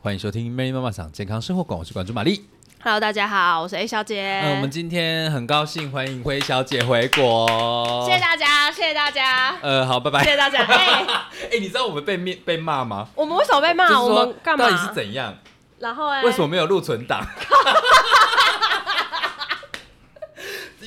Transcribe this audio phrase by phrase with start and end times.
[0.00, 2.44] 欢迎收听《Mary 妈妈讲健康生活馆》，我是馆主玛丽。
[2.80, 4.40] Hello，大家好，我是 A 小姐。
[4.44, 8.06] 嗯，我们今天很高兴欢迎灰小姐回国。
[8.06, 10.22] 谢谢大家，谢谢大家，呃，好，拜拜。
[10.22, 10.62] 谢谢大家。
[10.70, 11.04] 哎、
[11.50, 13.08] 哎、你知道我们被面被骂吗？
[13.16, 13.88] 我们为什么被骂？
[13.88, 14.66] 就是我们干嘛？
[14.66, 15.36] 到底是怎样？
[15.80, 17.26] 然后哎，为什么没有录存档？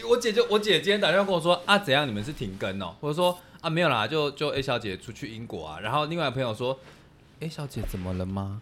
[0.09, 2.96] 我姐就我姐今天打电话跟我说啊，怎样你们是停更哦？
[3.02, 5.80] 我就说啊没有啦，就就 A 小姐出去英国啊。
[5.82, 6.80] 然后另外朋友说
[7.41, 8.62] ，A 小姐怎么了吗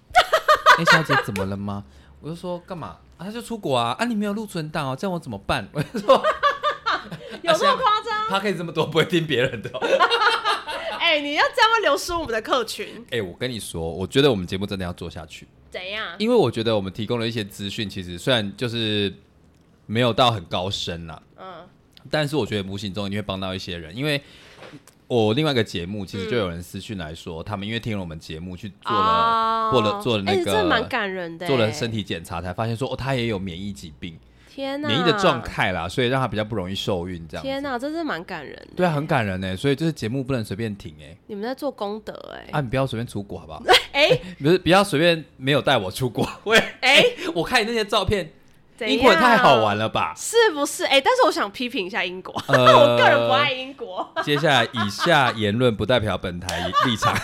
[0.86, 1.84] 小姐怎么了吗？
[2.22, 2.98] 我就说干嘛？
[3.18, 5.68] 啊，他就出国啊啊，你没有录存档哦，这样我怎么办？
[5.74, 6.22] 我就说
[7.42, 8.28] 有这么夸张？
[8.30, 9.80] 他可以这么多，不会听别人的哦、
[11.00, 15.48] 哎、你要这样会流失我们的客群，哎、我跟你说，我觉得我们节目真的要做下去。
[15.72, 16.16] 怎样？
[16.18, 19.14] 因为我觉得我们提供了一些资讯，其实虽然就是
[19.86, 21.68] 没有到很高深啦，嗯，
[22.12, 23.96] 但是我觉得无形中你会帮到一些人。
[23.96, 24.22] 因为
[25.10, 31.90] 我另外一个节目，其实就有人私讯来说，他们因为听了我们节目去做了、哦做了做了那个、哎这蛮感人的，做了身。
[31.90, 34.16] 体检查，才发现说哦，他也有免疫疾病、
[34.48, 35.42] 天哪，免疫的状。
[35.42, 37.50] 态啦，所以让他比较不容易受孕这样子。
[37.50, 38.74] 天哪，真是蛮感人的。
[38.76, 41.18] 对啊，很感人呢，所以就是节目不能随便停哎。
[41.26, 43.64] 你们在做功德哎、啊，你不要随便出国好不好？
[43.92, 46.30] 哎 不是，不要随便没有带我出国。
[46.46, 47.04] 喂，哎，
[47.34, 48.32] 我看你那些照片，
[48.88, 50.14] 英国也太好玩了吧？
[50.18, 50.84] 是不是？
[50.86, 54.08] 哎、但是我想批评一下英国，呃 我个人不爱英国。
[54.24, 57.16] 接下来以下言论不代表本台立场。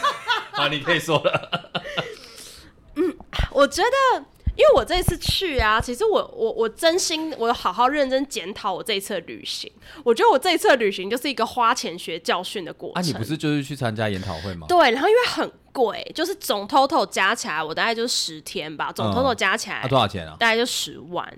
[0.52, 1.72] 好，你可以说了。
[2.98, 3.14] 嗯
[3.52, 3.82] 我觉
[4.16, 9.72] 得，因为我这一次去啊，其实我我我真心，我有好好认真检讨我这一次旅行。
[10.04, 13.04] 我觉得我这一次旅行就是一个花钱学教训的过程。
[13.04, 14.66] 啊，你不是就是去参加研讨会吗？
[14.70, 20.38] 对，然后因为很贵，就是总 total 加起来，我大概就是十天吧，总嗯 total 加起来、啊，多少钱啊？
[20.40, 21.30] 大概就十万，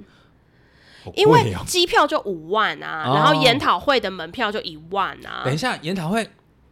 [1.15, 6.29] 因为哦机票就五万啊，哦然后研讨会的门票就一万啊等，一下，研讨会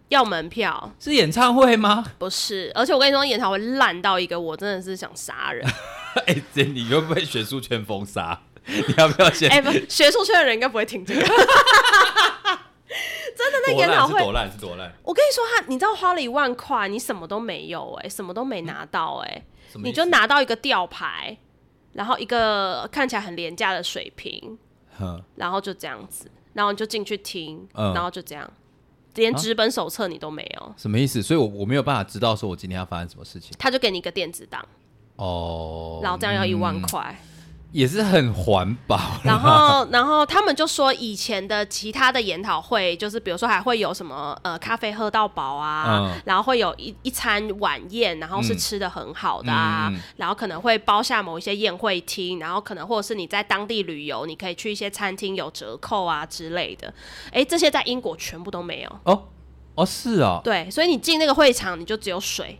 [0.09, 2.05] 要门票是演唱会吗？
[2.19, 5.67] 不是，而且我跟你说，研讨会烂到一个，我真的是想杀人。
[6.27, 8.41] 哎、这你会不会学术圈封杀？
[8.65, 9.49] 你要不要先？
[9.49, 11.21] 哎、不，学术圈的人应该不会听这个。
[13.37, 14.93] 真的，那多研讨会烂是多烂是多烂？
[15.03, 19.43] 我跟你说，他你知道花了一万块，你什么都没有、哎，什么都没拿到、哎、
[19.83, 21.37] 你就拿到一个吊牌，
[21.91, 24.57] 然后一个看起来很廉价的水瓶，
[24.97, 28.49] 哼然后就这样子，然后你就进去听，嗯然后就这样，
[29.15, 31.21] 连啊纸本手册你都没有，什么意思？
[31.21, 34.65] 所以我我没有办法知道说我今天要发生什么事情他就给你一个电子档，
[35.17, 35.99] 哦。
[36.03, 37.19] 然后这样要一万嗯块。
[37.71, 38.97] 也是很环保。
[39.21, 56.93] 然后， 然后他们就说，以前的其他的研讨会，就是比如说还会有什么呃咖啡喝到饱啊，嗯然后会有一一餐晚宴，然后是嗯吃的很好的啊，嗯嗯嗯然后可能会包下某一些宴会厅，然后可能或者是你在当地旅游，你可以去一些餐厅有折扣啊之类的。
[57.33, 58.99] 哎，这些在英国全部都没有。
[59.03, 59.23] 哦
[59.75, 62.57] 哦是哦，对，所以你进那个会场，你就只有水，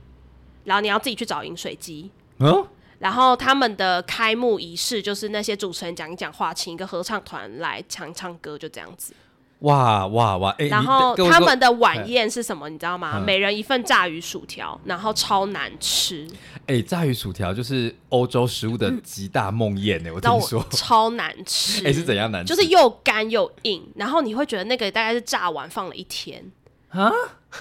[0.66, 2.12] 然后你要自己去找饮水机。
[2.40, 2.68] 嗯，
[3.00, 9.13] 然后他们的开幕仪式就是那些主持人讲一讲话，请一个合唱团来唱唱歌，就这样子。
[9.59, 10.50] 哇哇哇！
[10.59, 13.13] 哎、然你后他们的晚宴是什么，你知道吗？
[13.16, 16.28] 嗯每人一份炸鱼薯条，然后超难吃，
[16.68, 20.63] 哎、炸鱼薯条就是欧洲食物的极大梦魇呢、我听说。
[20.72, 21.84] 超难吃。
[21.88, 22.53] 哎、是怎样难吃？
[22.53, 26.51] 就是又干又硬，然后你会觉得那个大概是炸完放了一天，
[26.90, 27.09] 啊，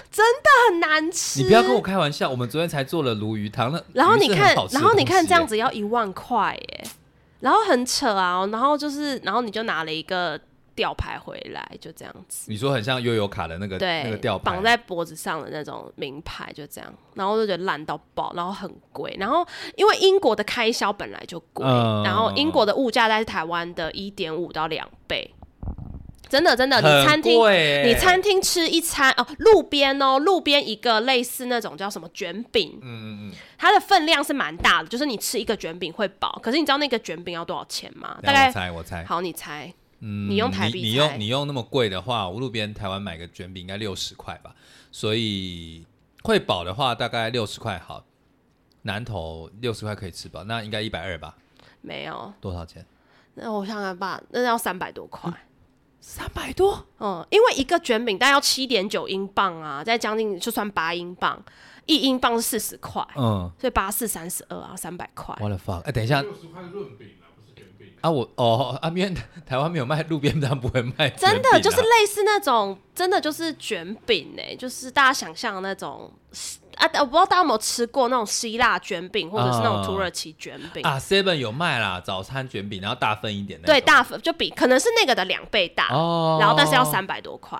[0.71, 1.41] 很难吃。
[1.41, 6.83] 你不要跟我开玩笑，我们昨天才做了鲈鱼汤，那然后你看然后你看这样子要一万块耶，
[7.39, 10.39] 然后很扯啊，然后就是，然后你就拿了一个
[10.73, 12.45] 吊牌回来，就这样子。
[12.49, 19.45] 你说很像悠游卡的那个对，那个吊牌，绑在脖子上的那种名牌，就这样，然后我就觉得烂到爆，然后很贵，然后
[19.75, 22.03] 因为英国的开销本来就贵，嗯。
[22.03, 25.33] 然后英国的物价在台湾的一点五到两倍，
[26.29, 27.39] 真的真的，你餐厅
[27.85, 38.17] 你餐厅吃一餐哦，路边哦，路边一个类似那种叫什么卷饼，嗯嗯嗯，它的分量是蛮大的，就是你吃一个卷饼会饱，可是你知道那个卷饼要多少钱吗？
[38.23, 44.55] 大概我概猜我猜，好，你猜，嗯你用台币你用你用那么贵的话，我路边台湾买个卷饼应该六十块吧，
[44.91, 45.85] 所以
[46.23, 48.03] 会饱的话大概六十块好，
[48.81, 51.35] 南头六十块可以吃饱，那应该一百二吧？
[51.81, 52.85] 没有，多少钱？
[53.35, 55.31] 那我想想吧，那要三百多块。
[56.07, 61.43] 三百多，嗯，因为一个卷饼大概要七点九英镑啊，再将近就算八英镑，
[61.87, 65.35] 一英镑是四十块，嗯，所以八四三十二啊，三百块。
[65.41, 67.87] 我的 fuck，哎，等一下六十块润饼啊，不是卷饼。
[68.01, 69.13] 啊，我哦啊，因为
[69.47, 76.13] 台湾没有卖路边摊，不会卖啊，真的就是类似那种，真的就是卷饼哎、就是大家想象的那种
[76.75, 80.83] 啊，我不知道大家有没有吃过那种希腊卷饼，或者是那种土耳其卷饼。
[80.83, 87.59] 啊，seven 有卖啦，早餐卷饼，然后大份一点的，对，大份就比可能是那个的两倍大，哦，然后但是要三百多块。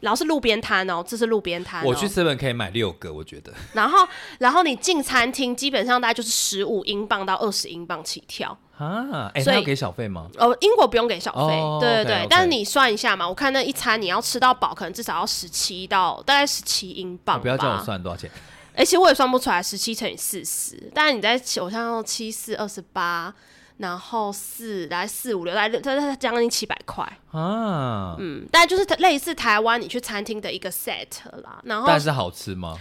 [0.00, 1.84] 然后是路边摊哦，这是路边摊、哦。
[1.86, 3.98] 我去 seven 可以买六个，我觉得然后
[4.38, 8.58] 然后你进餐厅，基本上大概就是十五英镑到二十英镑起跳。
[8.86, 10.28] 啊，哎，所以要给小费吗？
[10.38, 18.30] 哦，英国不用给小费，哦对对对但是你算一下嘛，我看那一餐你要吃到饱，可能至少要十七到大概十七英镑、不要叫我算多少钱，
[18.74, 23.34] 哎、其实我也算不出来，十七乘以四十，但是你在我像七四二十八，
[23.76, 31.06] 然后四大概四五六，大概大概将近七百块，啊，嗯，但就是类似台湾你去餐厅的一个 set
[31.42, 32.78] 啦，然后但是好吃吗？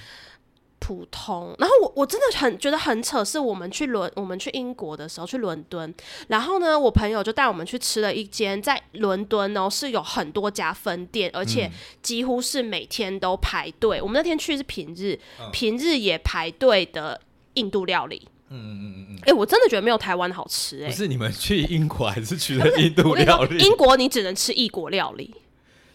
[0.90, 1.56] 普通。
[1.60, 5.94] 然后我我真的很觉得很扯，是我们去伦我们去英国的时候去伦敦，
[6.30, 11.70] 然后呢，我朋友就带我们去吃了一间在伦敦哦是有很多家分店，而且
[12.02, 14.02] 几乎是每天都排队。
[14.02, 15.20] 我们那天去是平日，
[15.54, 17.22] 平日也排队的
[17.54, 18.28] 印度料理。
[18.50, 19.20] 嗯嗯嗯嗯。
[19.28, 25.36] 哎、我真的觉得没有台湾好吃哎、不是你们去英国还是去了印度料理英国你只能吃异国料理，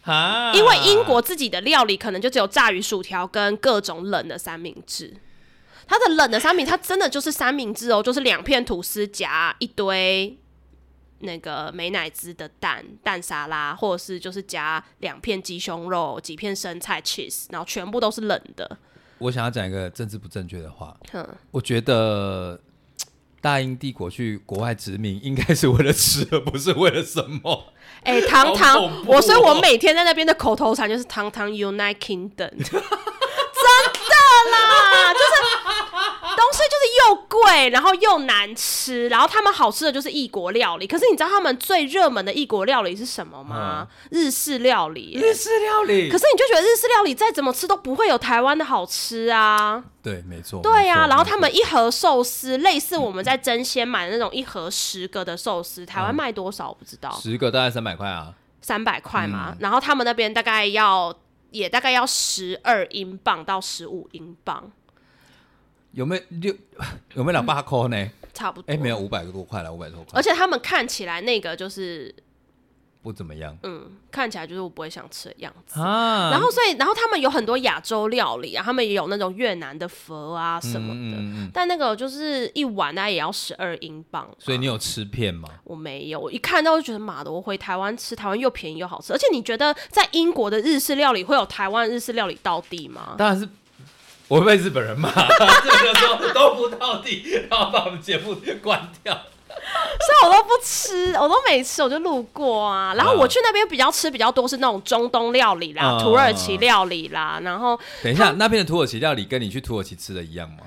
[0.05, 0.53] 啊？
[0.55, 5.15] 因为英国自己的料理可能就只有炸鱼薯条跟各种冷的三明治。
[5.87, 10.39] 它的冷的三明，它真的就是三明治哦，就是两片吐司夹一堆
[11.19, 18.79] 那个美乃滋的蛋蛋沙拉，或者是就是夹两片鸡胸肉、几片生菜 cheese，然后全部都是冷的。
[19.19, 22.59] 我想要讲一个政治不正确的话，哼，我觉得
[23.45, 27.75] 大英帝国去国外殖民应该是为了吃，而不是为了什么。
[28.03, 32.81] 哎、堂好堂我，所以我哦每天在那边的口头禅就是堂堂 United Kingdom， 真的
[34.51, 35.35] 啦，就是
[37.09, 40.87] 又贵，然后又难吃，然后他们好吃的就是异国料理。
[40.87, 43.87] 可是你知道他们最热门的异国料理是什么吗？
[44.11, 45.21] 日式料理耶。
[45.21, 49.83] 日式料理，可是你就觉得日式料理再怎么吃都不会有台湾的好吃啊！
[50.03, 57.11] 对，没错，对呀、没错然后他们一盒寿司，类似我们在真鲜买的那种一盒十个的寿司，台湾卖多少我不知道。
[57.11, 58.35] 错十个大概三百块啊。
[58.61, 61.15] 三百块嘛，嗯然后他们那边大概要
[61.51, 64.73] 也大概要十二英镑到十五英镑，
[65.95, 66.55] 有没有六？
[67.15, 68.11] 有没有两百块呢？
[68.33, 68.73] 差不多。
[68.73, 72.13] 哎，没有，五百多块了，五百多块而，且他们看起来那个就是，
[73.01, 75.81] 不怎么样嗯，看起来就是我不会想吃的样子。
[75.81, 76.31] 啊。
[76.33, 84.29] 然后，所以，然后他们有很多亚洲料理啊，他们也有那种越南的佛啊什么的，嗯嗯嗯但那个就是一碗大概也要十二英镑。
[84.41, 85.49] 所以你有吃片吗？
[85.63, 89.13] 我没有，我一看到就觉得妈的，我回台湾吃，台湾又便宜又好吃。
[89.13, 93.15] 而且你觉得在英国的日式料理会有台湾日式料理到地吗？
[93.17, 93.49] 当然是。
[94.29, 99.15] 我会被日本人骂， 这个说都不到地，然后把我们节目关掉。
[99.15, 102.95] 所以我都不吃，我都没吃，我就路过啊。
[102.95, 110.59] 然后我去那边比较吃比较多是那种中东料理啦、嗯土耳其料理啦，然后等一下，那边的土耳其料理跟你去土耳其吃的一样吗？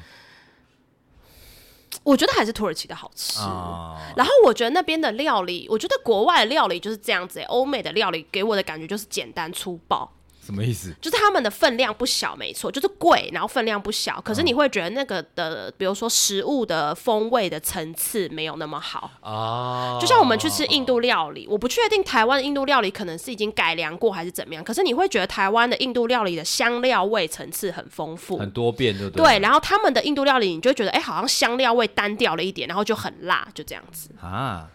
[2.04, 3.40] 我觉得还是土耳其的好吃。
[3.40, 10.10] 啊，然后我觉得那边的料理，我觉得国外的料理就是这样子、欸，欧美的料理给我的感觉就是简单粗暴。
[10.48, 10.94] 什么意思？
[11.02, 14.22] 就是他们的分量不小，没错，就是贵，然后分量不小。
[14.22, 19.12] 可是你会觉得那个的，比如说食物的风味的层次没有那么好。
[19.20, 28.38] 啊，就像我们去吃印度料理，我不确定台湾的印度料理可能是已经改良过还是怎么样，可是你会觉得台湾的印度料理的香料味层次很丰富。
[28.38, 34.68] 很多变，对不对，然后他们的印度料理，你就会觉得，哎、好像香料味单调了一点，然后就很辣，就这样子，啊，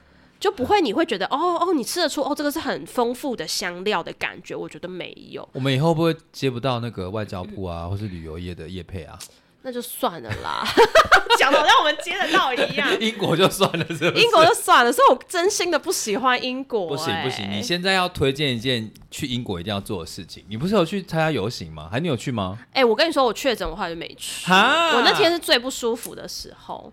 [0.42, 4.56] 就不会你会觉得，哦哦，你吃得出，哦，这个是很丰富的香料的感觉。
[4.56, 9.16] 我觉得没有，我们以后会不会接不到那个外交部啊，或是旅游业的业配啊？
[9.64, 10.66] 那就算了啦，
[11.38, 12.88] 讲的好像我们接得到一样。
[13.00, 14.20] 英国就算了，是不是？
[14.24, 20.44] 英国就算了，所以我真心的不喜欢英国、不行哎不行，你现在要推荐一件去英国一定要做的事情。
[20.48, 21.88] 你不是有去参加游行吗？
[21.92, 22.58] 还你有去吗？
[22.72, 24.50] 哎、我跟你说，我确诊，我后来就没去。
[24.50, 26.92] 我那天是最不舒服的时候。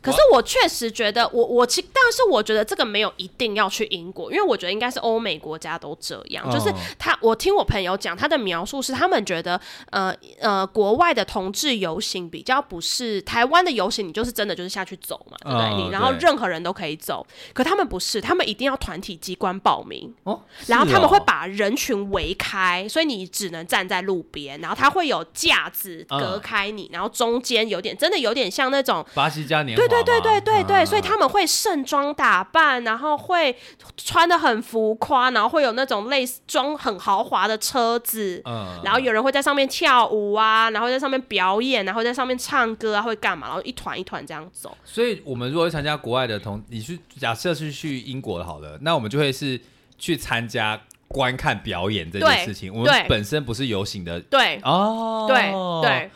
[0.00, 6.44] 可是我确实觉得我，我其但是我觉得这个没有一定要去英国，因为我觉得应该是欧美国家都这样。
[6.48, 15.66] 哦就是他，我听我朋友讲，他的描述是他们觉得，呃呃，国外的同志游行比较不是台湾的游行，你就是真的就是下去走嘛，对不对？
[15.68, 20.12] 嗯你然后任何人都可以走，可他们不是，他们一定要团体机关报名。
[20.24, 29.04] 哦，然后他们会把人群围开，所以你只能站在路边，然后他会有架子嗯隔开你，然后中间有点真的有点像那种。
[29.14, 33.56] 巴西嘉年华对对对对对对，所以他们会盛装打扮，然后会
[33.96, 43.48] 穿的很浮夸，然后会有那种类似装很豪华的车子，嗯然后有人会在上面跳舞啊，然后在上面表演，然后在上面唱歌啊，会干嘛？
[43.48, 44.76] 然后一团一团这样走。
[44.84, 49.60] 所以我们如果去参加国外的同，你去假设是去英国的好了，那我们就会是
[49.98, 52.74] 去参加观看表演这件事情。
[52.74, 55.52] 我对们本身不是游行的对，哦，对
[55.82, 56.10] 对。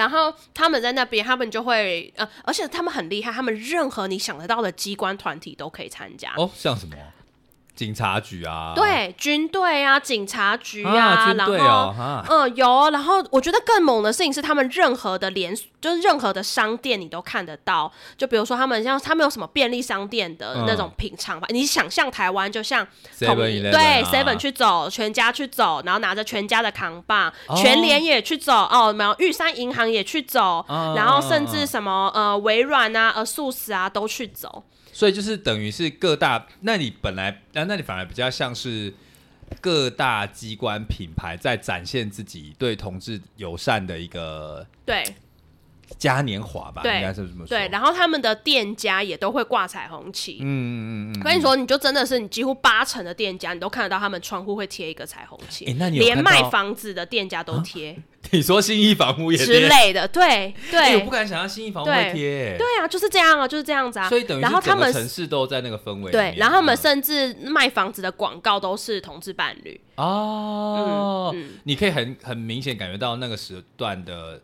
[0.00, 6.32] 然后他们在那边，他们就会呃，而且他们很厉害，他们任何你想得到的机关团体都可以参加。
[6.38, 6.96] 哦，像什么？
[7.80, 11.90] 警察局啊，对，军队啊，警察局啊，军然后。
[11.90, 12.90] 哈，嗯，有。
[12.90, 17.90] 然后我觉得更猛的事情是，他们任何的连，就是任何的商店你都看得到。
[18.18, 22.86] 就比如说，他们像他们有什么便利商店的嗯那种品尝吧，你想象台湾就像
[23.18, 34.64] 统 7-Eleven 对啊 seven 去走，全家去走，然后拿着全家的扛棒，哦全联也去走，哦，没有玉山银行也去走，嗯然后甚至什么呃微软啊、呃素食啊都去走。
[35.00, 38.92] 所以就是等于是各大，那你本来，那，那你反而比较像是
[39.58, 45.02] 各大机关品牌在展现自己对同志友善的一个对
[45.96, 47.46] 嘉年华吧，对应该是这么说。
[47.46, 50.40] 对，然后他们的店家也都会挂彩虹旗。
[50.42, 57.98] 嗯嗯嗯嗯，我跟你说，你就真的是你几乎八成的店家，你都看得到他们窗户会贴一个彩虹旗，诶那你连卖房子的店家都贴
[58.30, 64.08] 你说新意房屋也之，类的，对哎对我不敢想象新意房屋会对贴，对啊，就是这样啊，就是这样子啊。
[64.08, 74.40] 所以等于然后他们城市都在那个氛围里对，然后他们嗯甚至卖房子的广告都是同志伴侣，哦，嗯嗯你可以很很明显感觉到那个时段的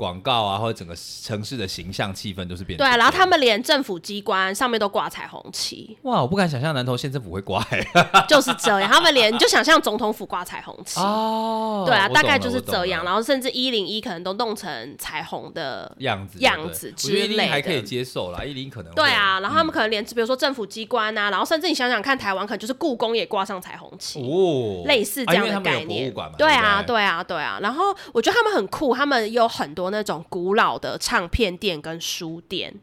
[0.00, 7.86] 广告啊，或者整个城市的形象气氛都是变对啊，然后他们连政府机关上面都挂彩虹旗，哇，我不敢想象南投县政府会挂欸。
[8.26, 8.90] 就是这样。
[8.90, 13.04] 他们连你就想象总统府挂彩虹旗，哦对啊，大概就是这样。
[13.04, 17.34] 然后甚至一零一可能都弄成彩虹的样子样子之类的。
[17.34, 24.22] 101还可以接受啦，一零可能会对啊，然后他们嗯可能连比如说政府机关啊，然后甚至你想想看，台湾可能就是故宫也挂上彩虹旗。
[24.22, 24.84] 哦。
[24.86, 27.58] 类似这样的概念，对啊，不对啊，对啊。
[27.60, 32.74] 然后我觉得他们很酷，他们有很多那种古老的唱片店跟书店，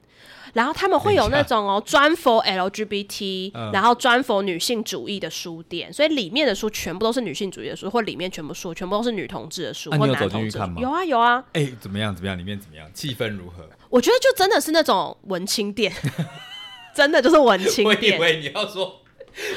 [0.53, 12.15] 然后他们会有那种哦 专 for LGBT，、嗯然后专 for 女性主义的书店，所以里面的书全部都是女性主义的书，或里面全部书全部都是女同志的书，或男同志有啊有啊，哎、怎么样？
[12.15, 12.37] 怎么样？
[12.37, 12.89] 里面怎么样？
[12.93, 13.67] 气氛如何？
[13.89, 15.93] 我觉得就真的是那种文青店，
[16.93, 18.31] 真的就是文青店 我以。
[18.31, 19.01] 为你要说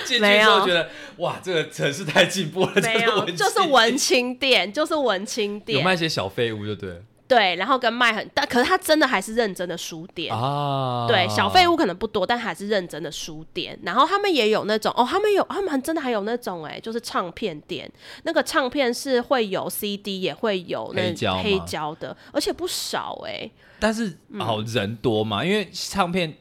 [0.04, 6.96] 进去没之后觉得哇，这个城市太进步了，没有，这就是文青店，就是文青店有，卖一些小废物就对了
[7.30, 10.34] 对，然后跟卖很，但可是他真的还是认真的书店。
[10.34, 13.78] 啊对，小废物可能不多，但还是认真的书店。
[13.84, 17.88] 然后他们也有那种哦，他们有，他们真的还有那种哎，就是唱片店，
[18.24, 23.48] 那个唱片是会有 CD，也会有那黑胶黑胶的，而且不少哎。
[23.78, 26.34] 但是嗯好人多嘛，因为唱片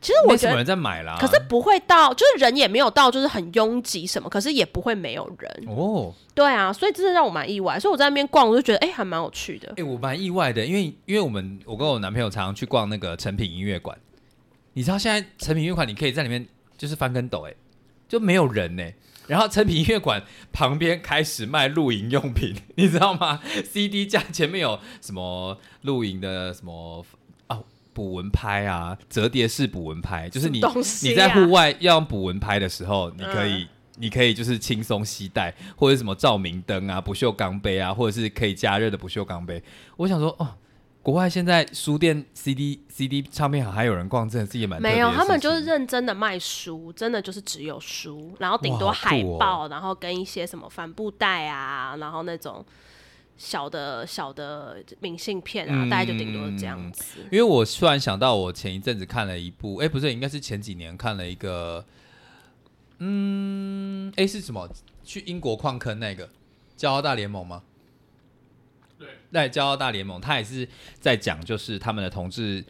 [0.00, 1.16] 其实我觉得，人在买啦。
[1.20, 5.64] 可是不会到，就是人也没有到，就是很拥挤什么，可是也不会没有人。
[5.68, 7.78] 哦，对啊，所以真的让我蛮意外。
[7.78, 9.82] 所以我在那边逛，我就觉得哎、还蛮有趣的哎、。
[9.82, 13.96] 我蛮意外的，因为因为我们我跟我男朋友常常去逛那个成品音乐馆，
[14.72, 16.46] 你知道现在成品音乐馆你可以在里面
[16.78, 17.54] 就是翻跟斗，哎，
[18.08, 18.84] 就没有人呢。
[19.26, 20.20] 然后成品音乐馆
[20.52, 23.40] 旁边开始卖露营用品，你知道吗？
[23.70, 27.19] CD 架前面有什么露营的什么啊
[27.92, 30.60] 捕蚊拍啊，折叠式捕蚊拍，就是你、
[31.02, 33.66] 你在户外要用捕蚊拍的时候，你可以、
[33.96, 39.62] 你可以就是轻松携带，或者什么照明灯啊、不锈钢杯啊，或者是可以加热的不锈钢杯。
[39.96, 40.48] 我想说，哦，
[41.02, 52.64] 国外现在书店 CD CD 唱片行还有人逛，真的是也蛮没有，他们就是认真的卖书，真的就是只有书，然后顶多海报，然后跟一些什么帆布袋啊，然后那种
[53.40, 57.20] 小的小的明信片啊，嗯大概就顶多是这样子。
[57.32, 61.82] 因为我突然想到，我前一阵子看了一部，哎、不是，应该是前几年看了一个，
[62.98, 64.68] 嗯，哎、是什么？
[65.02, 66.28] 去英国矿坑那个
[66.76, 67.62] 骄傲大联盟吗？
[68.98, 70.68] 对，在，骄傲大联盟，他也是
[71.00, 72.62] 在讲，就是他们的同志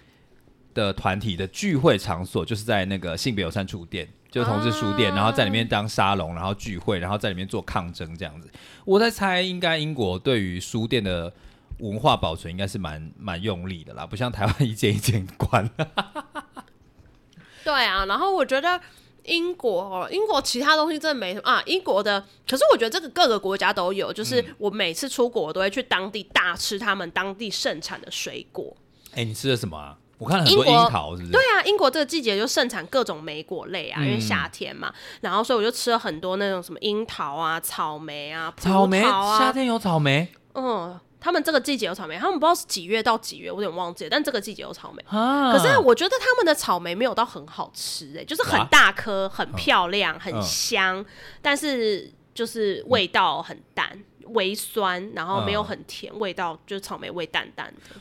[0.73, 8.49] 的团体的聚会场所，就是在那个性别友善书店，就是同志书店，啊然后在里面当沙龙，然后聚会，然后在里面做抗争这样子。
[8.85, 11.33] 我在猜，应该英国对于书店的
[11.79, 15.69] 文化保存应该是蛮蛮用力的啦，不像台湾一间一间关。
[17.65, 18.81] 对啊，然后我觉得
[19.25, 21.63] 英国哦，英国其他东西真的没什么啊。
[21.67, 28.77] 英国的，可是我觉得这个各个国家都有，就是我每次出国，我都会去当地大吃他们当地盛产的水果。
[29.13, 29.99] 哎、你吃的什么啊？
[30.21, 31.33] 我看了很多樱桃，是不是？
[31.33, 40.29] 对啊，英国这个季节就盛产各种莓果类啊，因为嗯夏天嘛，然后所以我就吃了很多那种什么樱桃啊、草莓啊、葡草莓，夏天有草莓？
[40.55, 45.03] 嗯，他们这个季节有草莓，他们不知道是几月到几月，我有点忘记了，但这个季节有草莓。
[45.09, 45.53] 啊。
[45.53, 51.03] 可是我觉得他们的草莓没有到很好吃、欸，就是很大颗、很漂亮、很嗯香，
[51.41, 53.99] 但是就是味道很淡、
[54.35, 55.65] 微酸，然后没有嗯。
[55.65, 58.01] 很甜，味道就是草莓味淡淡的。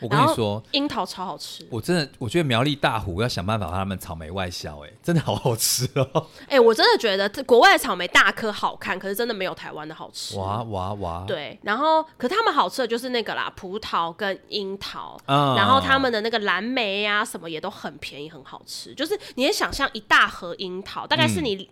[0.00, 1.66] 我跟你说，樱桃超好吃。
[1.70, 6.26] 我真的我觉得苗栗大湖要想办法把他们草莓外销，哎，真的好好吃哦！
[6.48, 10.36] 哎、我真的觉得这国外的草莓大颗好看，可是真的没有台湾的好吃。
[10.36, 18.92] 哇哇哇！，对，然后可他们好吃的就是那个啦，葡萄跟樱桃，嗯然后他们的那个蓝莓呀、什么也都很便宜，很好吃。
[18.94, 21.70] 就是你也想象一大盒樱桃，大概是你、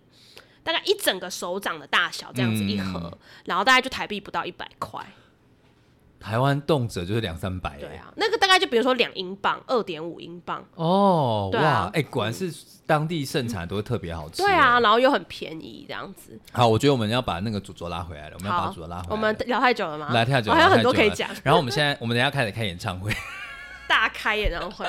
[0.62, 5.04] 大概一整个手掌的大小这样子一盒，嗯然后大概就台币不到一百块。
[6.20, 10.62] 台湾动辄就是两三百，哎，对啊，那个大概就比如说两英镑，二点五英镑。
[10.74, 12.52] 哦，对啊哇，哎，果然是
[12.86, 14.42] 当地盛产都会特别好吃。
[14.42, 16.38] 对啊，哎，然后又很便宜这样子。
[16.52, 19.08] 好，我觉得我们要把那个主桌拉回来了，我们要把主桌拉回来。
[19.10, 20.12] 我们聊太久了吗？
[20.12, 21.28] 聊太久了，我还有很多可以讲。
[21.42, 23.10] 然后我们现在， 我们等一下开始开演唱会。
[23.88, 24.86] 大开演唱会，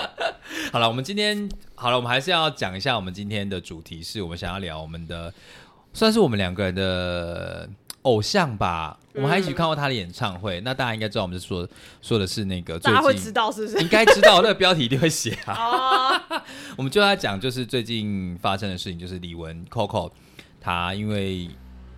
[0.72, 5.34] 好了，我们今天好了，我们还是要讲一下，我们今天的主题是我们想要聊我们的，
[5.92, 7.68] 算是我们两个人的
[8.04, 8.98] 偶像吧。
[9.14, 11.68] 我们还一起看过他的演唱会，那大家应该知道，我们是说
[12.02, 13.34] 说的是那个最大家会知近。
[13.34, 13.82] 道是不是？
[13.82, 15.54] 应该知道 那个标题一定会写啊。
[16.30, 16.42] 哦，
[16.78, 20.10] 我们就要讲，就是最近发生的事情，就是李玟 Coco，
[20.62, 21.50] 他因为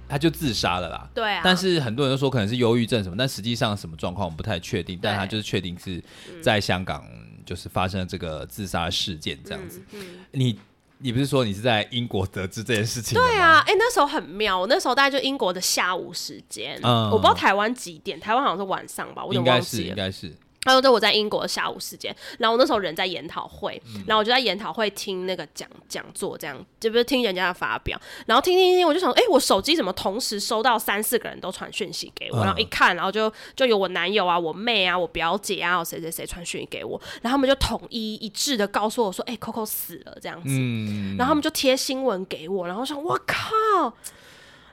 [0.10, 1.08] 他就自杀了啦。
[1.14, 4.98] 对啊，但是很多人都说可能是忧郁症什么，但实际上什么状况我们不太确定。
[5.00, 6.04] 但他就是确定是
[6.42, 7.06] 在香港
[7.46, 9.84] 就是发生了这个自杀事件这样子。
[9.94, 10.00] 嗯
[10.32, 10.58] 你
[11.04, 13.20] 你不是说你是在英国得知这件事情？
[13.20, 19.90] 对啊，哎、那时候很妙，我那时候大概就英国的下午时间，嗯我不知道台湾几点，台湾好像是晚上吧，我有应该是点忘记了。
[19.90, 20.34] 应该是
[20.66, 43.94] 然后对我在英国的下午时间，然后我那时候人在研讨会，嗯然后我就在研讨会听那个讲讲座，这样就不是听人家的发表，然后听听听，我就想，哎、我手机怎么同时收到三四个人都传讯息给我，嗯然后一看，然后就就有我男友啊、我妹啊、我表姐啊、有谁谁谁传讯息给我，然后他们就统一一致的告诉我说，哎、c o c o 死了这样子，嗯，然后他们就贴新闻给我，然后我想，我靠！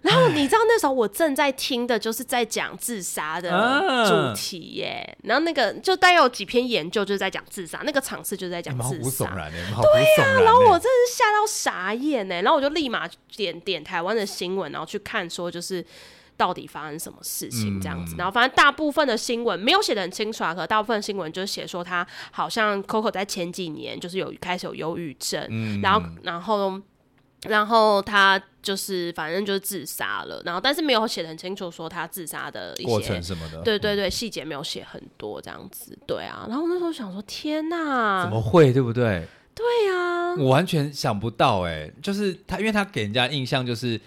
[0.03, 4.09] 然后你知道那时候我正在听的就是在讲自杀的啊。
[4.09, 9.27] 主题耶，然后那个就大概有几篇研究就是在讲自杀，那个场次就是在讲自杀。
[9.83, 15.85] 对呀然后我真是吓到傻眼呢，然后我就立马点点台湾的新闻，然后去看说就是
[16.37, 18.15] 到底发生什么事情这样子。
[18.17, 25.81] 然后反正大部分的新闻没有写的很清楚啊，可大部分新闻就写说他好像 Coco 在前几年就是有开始有忧郁症，嗯。
[25.83, 26.81] 然后然后
[27.49, 36.47] 然后他就是反正就是自杀了，然后但是没有写的很清楚说他自杀的一过些程什么的，对对对，细节没有写很多这样子，对啊。
[36.49, 38.73] 然后那时候想说，天哪，怎么会？
[38.73, 39.27] 对不对？
[39.55, 44.01] 对啊，我完全想不到哎，就是他，因为他给人家印象就是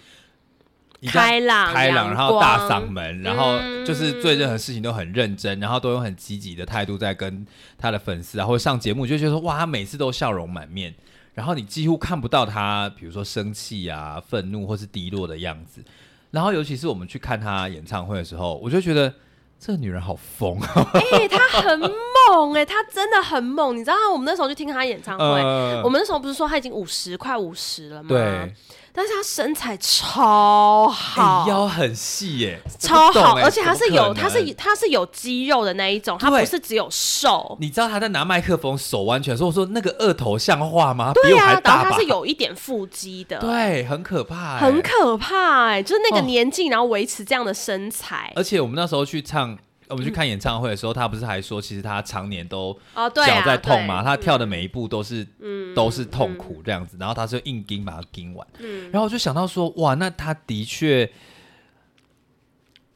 [1.06, 3.74] 开朗开朗，然后大嗓门，然后嗯。
[3.84, 10.94] 就是对任何事情都很认真，然后都用很积极的态度在跟他的粉丝啊，或者上节目，就觉得说哇，他每次都笑容满面，
[11.34, 15.82] 然后你几乎看不到他，比如说生气啊、愤怒或是低落的样子。
[16.30, 19.12] 然后尤其是我们去看他演唱会的时候，我就觉得
[19.60, 20.90] 这个女人好疯啊！
[20.94, 23.76] 哎、她很猛哎、她真的很猛。
[23.76, 28.08] 你知道我们那时候去听她演唱会，呃我们那时候不是说她已经五十快五十了吗？
[28.08, 28.54] 对，，
[28.94, 37.56] 但是他身材超好，哎腰很细耶，超好，而且他是有，他是他是有肌肉的那一种，他不是只有瘦。
[37.60, 41.12] 你知道他在拿麦克风手完全说，我说那个二头像话吗？
[41.14, 41.90] 对啊，然后？
[41.90, 44.80] 他是有一点腹肌的，对，很可怕，很。
[44.84, 48.30] 可怕哎、就是那个哦年纪，然后维持这样的身材。
[48.36, 54.04] 而且我们那时候去唱，我们去看演唱会的时候，他不是还说，其实他常年都脚在痛嘛，对。
[54.06, 55.74] 他跳的每一步都是嗯。
[55.74, 58.90] 都是痛苦这样子，然后他就硬盯把它盯完，嗯。
[58.92, 61.10] 然后我就想到说，哇，那他的确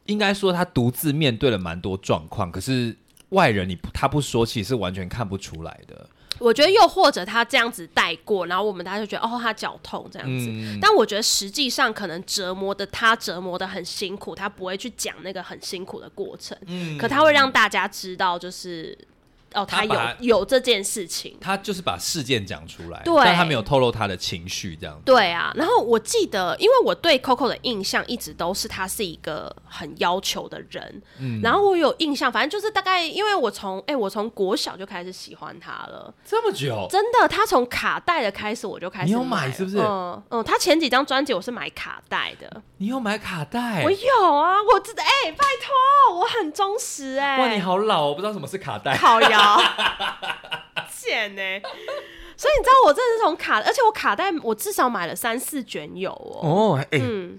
[0.06, 2.96] 应该说他独自面对了蛮多状况，可是
[3.30, 6.08] 外人你他不说，其实是完全看不出来的。
[6.38, 10.46] 我觉得又或者他这样子带过，然后我们大家就觉得哦，他脚痛这样子。
[10.48, 16.96] 嗯，但我觉得实际上可能折磨的他折磨的很辛苦，他不会去讲那个很辛苦的过程，嗯。
[16.98, 18.96] 可他会让大家知道，就是
[19.54, 21.36] 哦，他有他有这件事情。
[21.40, 25.02] 他就是把事件讲出来，对但他没有透露他的情绪这样子。
[25.04, 43.90] 对啊，然后我记得，因为我对 Coco 的印象一直都是他是一个很要求的人，嗯然后我有印象，反正就是大概，因为我从哎、我从国小就开始喜欢他了，这么久，真的，他从卡带的开始我就开始你有买是不是嗯嗯，他前几张专辑我是买卡带的，你有买卡带我？
[43.90, 48.96] 有啊，我真的哎、拜托，我很忠实哎、哇，你好老哦，我不知道什么是卡带。
[48.96, 49.62] 靠腰，
[50.90, 51.42] 贱呢、
[52.36, 56.40] 所以你知道我真的是从卡，而且我卡带我至少买了三四卷有哦。
[56.42, 57.38] 哦，哎、嗯，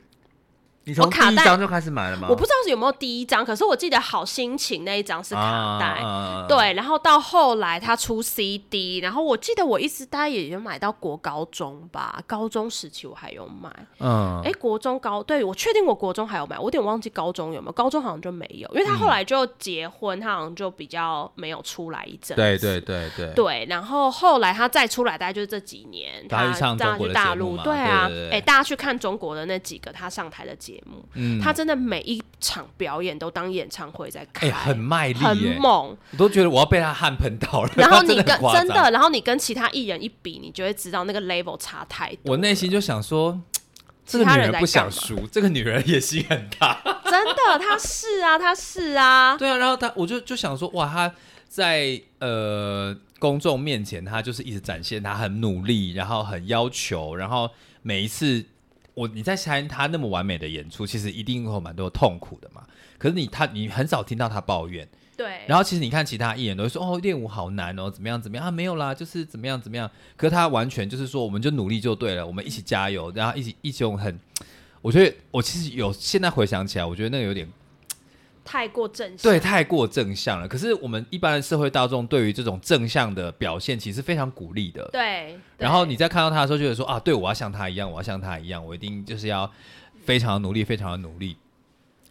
[0.90, 2.28] 你从第卡带一张就开始买了吗？
[2.30, 6.02] 我不知道是有没有第一张，可是我记得好心情那一张是卡带。
[6.48, 13.70] 对，然后到后来他出 CD，然后我记得我一直大概也有买到国高中吧，高中时期我还有买。
[14.00, 22.36] 嗯，哎、国中高，对我确定我国中还有买，我有点忘记高中有没有，高中好像就没有，因为他后来就结婚，他好像就比较没有出来一阵。
[22.36, 35.98] 对对对对，对，然后后来他再出来，大概就是这几年，他上大家中国的大陆，对啊，哎，大家去看中国的那几个他上台的节目，嗯他真的每一场表演都当演唱会在开，哎、很卖力很，猛。
[36.12, 37.72] 我都觉得我要被他汗喷到了。
[37.76, 42.32] 然后 他你跟真的，然后你跟其他艺人一比，你就会知道那个 level 差太多。
[42.32, 43.40] 我内心就想说，
[44.06, 46.82] 这个女人不想输，这个女人野心很大。
[47.06, 51.12] 真的，她是啊，她是啊，对啊，然后她我就就想说，哇，她
[51.48, 57.50] 在呃公众面前，她就是一直展现她很努力，然后很要求，然后
[57.82, 58.46] 每一次
[59.00, 62.66] 我你在看他那么完美的演出，其实一定会有蛮多痛苦的嘛。
[62.98, 64.86] 可是你他你很少听到他抱怨，
[65.16, 69.90] 对，然后其实你看其他艺人都会说哦练舞好难哦，怎么样怎么样啊没有啦，就是怎么样怎么样。
[70.18, 74.20] 可是他完全就是说我们就努力就对了，我们一起加油，然后一起一起用很，
[74.82, 77.48] 我觉得我其实有现在回想起来，我觉得那个有点
[78.52, 80.48] 太过正向，对，太过正向了。
[80.48, 84.90] 可是我们一般的社会大众对于这种正向的表现，其实非常鼓励的。
[84.92, 89.52] 对，然后你在看到他的时候，觉得说啊，对我要像他一样，我要像他一样，我一定就是要
[90.04, 91.38] 非常的努力，非常的努力。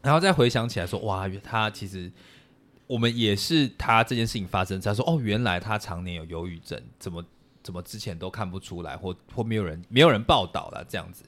[0.01, 2.09] 然后再回想起来说，哇，他其实
[2.87, 7.25] 我们也是他这件事情发生，他说哦，原来他常年有忧郁症，怎么
[7.65, 11.25] 怎么之前都看不出来，或或没有人没有人报道了这样子。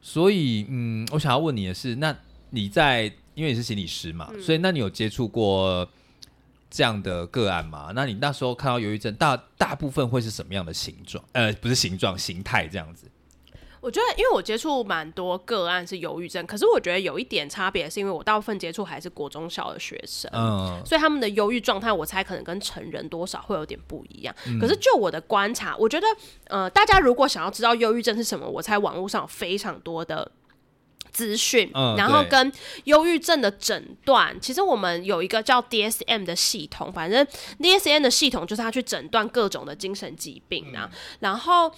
[0.00, 2.16] 所以，嗯，我想要问你的是，那
[2.48, 5.88] 你在因为你是心理师嘛，所以那你有接触过
[6.70, 7.92] 这样的个案吗？
[7.94, 11.22] 那你那时候看到忧郁症，大大部分会是什么样的形状？
[11.32, 13.06] 呃，不是形状，形态这样子。
[13.80, 24.32] 我觉得，因为我接触蛮多个案是忧郁症，可是我觉得有一点差别，是因为我大部分接触还是国中小的学生，嗯所以他们的忧郁状态，我猜可能跟成人多少会有点不一样。
[24.46, 26.06] 嗯可是就我的观察，我觉得，
[26.44, 30.30] 呃，大家如果想要知道忧郁症是什么，我猜网络上有非常多的。
[31.12, 32.52] 资讯，嗯然后跟
[32.84, 37.26] 忧郁症的诊断，其实我们有一个叫 DSM 的系统，反正
[37.58, 41.72] DSM 的系统就是它去诊断各种的精神疾病啊，然后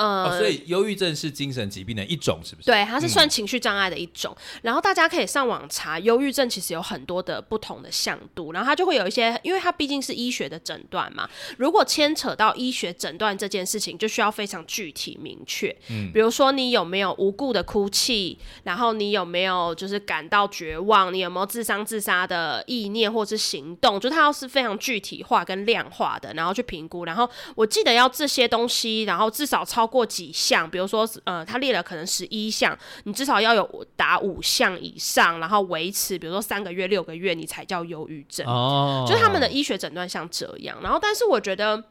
[0.00, 2.66] 呃、哦，所以忧郁症是精神疾病的一种，是不是？
[2.66, 4.34] 对，它是算情绪障碍的一种。
[4.62, 11.28] 然后大家可以上网查，忧郁症其实有很多的不同的向度，然后它就会有一些，因为它毕竟是医学的诊断嘛。
[11.58, 15.74] 如果牵扯到医学诊断这件事情，就需要非常具体明确。
[15.90, 27.04] 嗯，比如说你有没有无故的哭泣，然后你有没有就是感到绝望，你有没有自伤自杀的意念或是行动，就它要是非常具体化跟量化的，然后去评估。
[27.04, 38.46] 然后我记得要这些东西，然后至少超过几项，比如说呃，他列了可能十一项，你至少要有达五项以上，然后维持，比如说三个月、六个月，你才叫忧郁症。
[38.46, 40.78] 哦，就是他们的医学诊断像这样。
[40.80, 41.82] 然后，但是我觉得，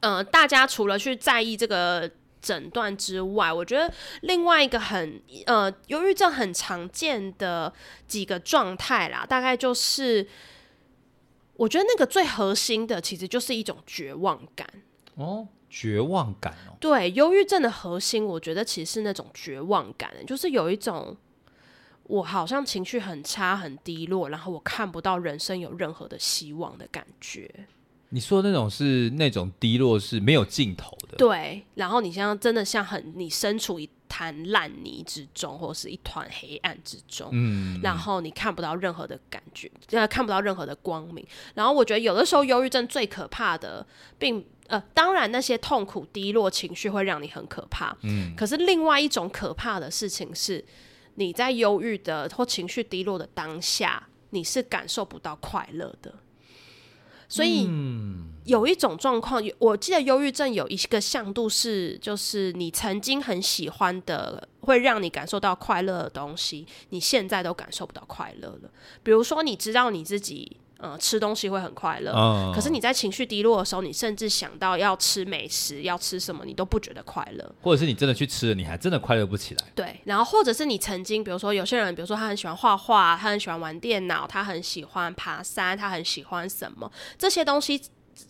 [0.00, 2.10] 呃，大家除了去在意这个
[2.42, 7.72] 诊断之外，我觉得另外一个很呃，忧郁症很常见的
[8.06, 10.28] 几个状态啦，大概就是。
[11.56, 14.68] 我觉得那个最核心的，其实就是一种绝望感。
[15.14, 21.16] 哦，绝望感哦，对，忧郁症的核心，我觉得其实是那种绝望感，就是有一种
[22.04, 27.50] 我好像情绪很差、很低落，然后我看不到人生有任何的希望的感觉。
[28.10, 41.26] 你说那种是那种低落是没有尽头的，对，然后你像真的像很你身处一滩烂泥之中，或是一团黑暗之中，嗯，然后你看不到任何的感觉，呃，看不到任何的光明。
[41.54, 43.84] 然后我觉得有的时候忧郁症最可怕的，
[44.16, 50.64] 并呃，当然那些痛苦、低落情绪会让你很可怕，嗯，可是另外一种可怕的事情是，
[51.16, 56.14] 你在忧郁的或情绪低落的当下，你是感受不到快乐的。
[57.26, 57.68] 所以
[58.44, 68.70] 有一种状况，我记得忧郁症有一个向度是，就是你曾经很喜欢的，会让你感受到快乐的东西，你现在都感受不到快乐了。
[69.02, 77.54] 比如说，你知道你自己呃吃东西会很快乐，嗯可是你在情绪低落的时候，你甚至想到要吃美食，要吃什么，你都不觉得快乐。
[77.62, 79.64] 或者是你真的去吃了，你还真的快乐不起来。
[79.74, 87.80] 对，然后或者是你曾经，比如说有些人，比如说他很喜欢画画，他很喜欢玩电脑，他很喜欢爬山，他很喜欢什么这些东西，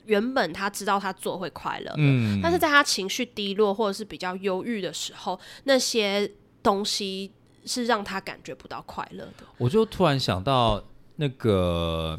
[0.06, 6.30] 原本他知道他做会快乐，嗯但是在他情绪低落或者是比较忧郁的时候，那些
[6.62, 7.32] 东西
[7.66, 9.44] 是让他感觉不到快乐的。
[9.58, 10.82] 我就突然想到
[11.16, 12.18] 那个，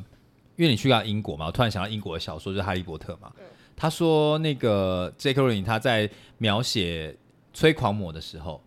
[0.55, 3.31] 因为你去到英国嘛，我突然想到英国的小说就是《哈利波特》嘛。
[3.75, 5.41] 他说那个 J.K.
[5.41, 7.15] 罗琳他在描写
[7.53, 8.63] 催狂魔的时候，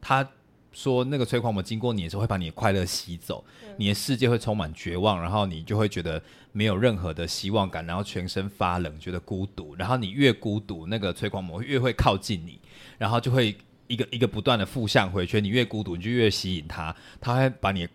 [0.00, 0.28] 他
[0.72, 3.42] 说那个催狂魔经过你的时候会把你的快乐吸走，
[3.78, 12.58] 你的世界会充满绝望，然后你就会觉得没有任何的希望感，然后全身发冷，觉得孤独，然后你越孤独，那个催狂魔越会靠近你，
[12.98, 17.92] 然后就会一个一个不断的负向回圈，你越孤独，你就越吸引他，他会把你的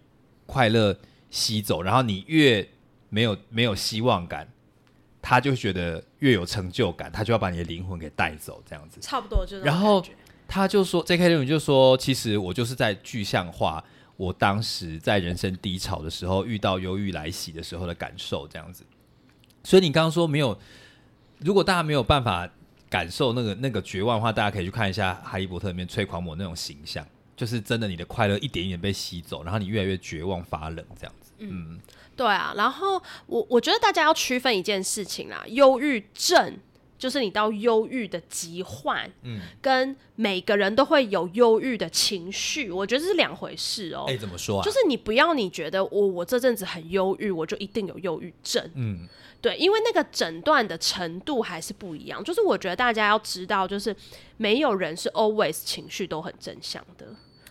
[0.48, 0.96] 快乐
[1.30, 2.68] 吸走，然后你越
[3.10, 4.48] 没有没有希望感，
[5.22, 9.00] 他就觉得越有成就感，他就要把你的灵魂给带走，这样子。
[9.02, 10.04] 差不多就然后
[10.48, 11.30] 他就说，J.K.
[11.30, 13.84] 六就说，其实我就是在具象化
[14.16, 18.84] 我当时在人生低潮的时候，遇到忧郁来袭的时候的感受，这样子。
[19.64, 20.58] 所以你刚刚说没有，
[21.40, 22.50] 如果大家没有办法
[22.90, 31.34] 感受那个那个绝望的话，大家可以去看一下《哈利波特》里面催狂魔那种形象，就是真的你的快乐一点一点被吸走，然后你越来越绝望发冷这样子。
[31.40, 31.78] 嗯，
[32.18, 36.58] 对啊，然后我我觉得大家要区分一件事情啦，忧郁症
[36.98, 44.06] 就是你到忧郁的疾患，嗯，跟每个人都会有忧郁的情绪，我觉得这是两回事哦。
[44.08, 44.64] 哎、怎么说啊？
[44.66, 48.68] 就是你不要你觉得我我这阵子很忧郁，我就一定有忧郁症。
[48.74, 49.08] 嗯，
[49.40, 52.24] 对，因为那个诊断的程度还是不一样。
[52.24, 53.96] 就是我觉得大家要知道，就是
[54.38, 57.06] 没有人是 always 情绪都很正向的。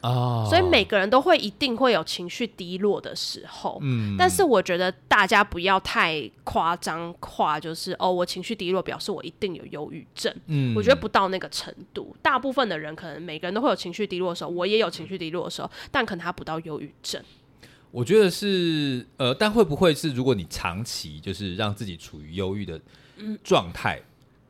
[0.07, 4.14] 哦，所以每个人都会一定会有情绪低落的时候，嗯。
[4.16, 10.33] 但是我觉得大家不要太夸张化，就是哦，我情绪低落表示我一定有忧郁症。
[10.47, 10.75] 嗯。
[10.77, 17.21] 我觉得不到那个程度，大部分的人可能每个人都会有情绪低落的时候，我也有情绪低落的时候，但可能他不到忧郁症。
[17.90, 22.79] 我觉得是呃，但会不会是如果你长期就是让自己处于忧郁的
[23.42, 24.03] 状态，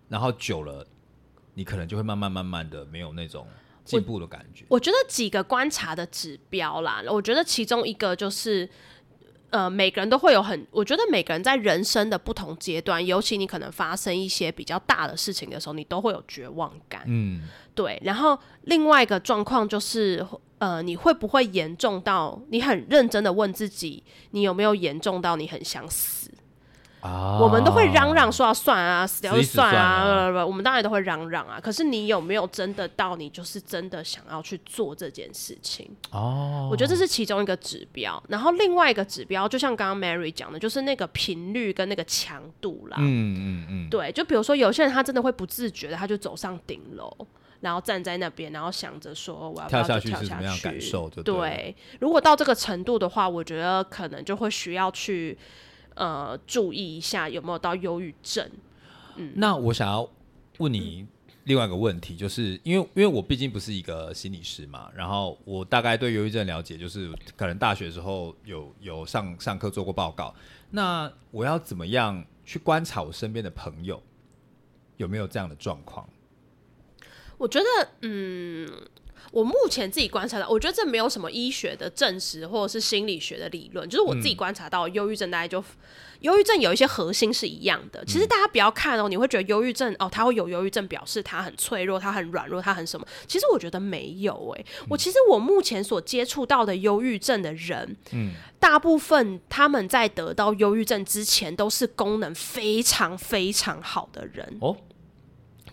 [0.09, 0.85] 然后久了，
[1.55, 3.47] 你可能就会慢慢慢慢的没有那种
[3.87, 4.65] 进步的感觉。
[4.69, 8.69] 我觉得几个观察的指标啦，我觉得其中一个就是。
[9.51, 17.05] 呃，每个人都会有很，我觉得每个人在人生的不同阶段，尤其你可能发生一些比较大的事情的时候，你都会有绝望感。
[17.07, 20.27] 嗯，对，然后另外一个状况就是，
[20.59, 26.29] 呃，你会不会严重到你很认真的问自己，你有没有严重到你很想死？
[27.07, 31.61] 啊我们都会嚷嚷说要算啊，死掉就算啊，算啊不不不我们当然都会嚷嚷啊。
[31.63, 35.89] 可是你有没有真的到你就是真的想要去做这件事情？
[36.11, 38.23] 哦，我觉得这是其中一个指标。
[38.29, 42.97] 然后另外一个指标，就像刚刚 Mary 讲的，就是那个频率跟那个强度啦。
[42.99, 47.11] 嗯嗯嗯，对，就比如说有些人他真的会不自觉的，他就走上顶楼，
[47.61, 55.37] 然后站在那边，然后想着说我要要跳下去跳下是怎么样去感受对对，如果到这个程度的话，我觉得可能就会需要去
[55.97, 58.49] 呃注意一下有没有到忧郁症。
[59.17, 60.09] 嗯那我想要
[60.59, 61.07] 问你
[61.45, 70.35] 另外一个问题，就是因为因为我毕竟不是一个心理师嘛，然后我大概对忧郁症了解，就是可能大学时候有有上上课做过报告。
[70.71, 74.03] 那我要怎么样去观察我身边的朋友
[74.97, 76.09] 有没有这样的状况？
[77.39, 78.69] 我觉得，嗯，
[79.33, 85.63] 我目前自己观察到，我觉得这没有什么医学的证实或者是心理学的理论，就是我自己观察到，忧郁症大概就，
[86.21, 88.05] 忧郁症有一些核心是一样的。
[88.05, 93.07] 其实大家不要看哦，你会觉得忧郁症哦，他会有忧郁症，表示他很脆弱，他很软弱，他很什么？
[93.27, 104.57] 其实我觉得没有诶、我其实我目前所接触到的忧郁症的人，嗯，大部分他们在得到忧郁症之前都是功能非常非常好的人。
[104.61, 104.77] 哦，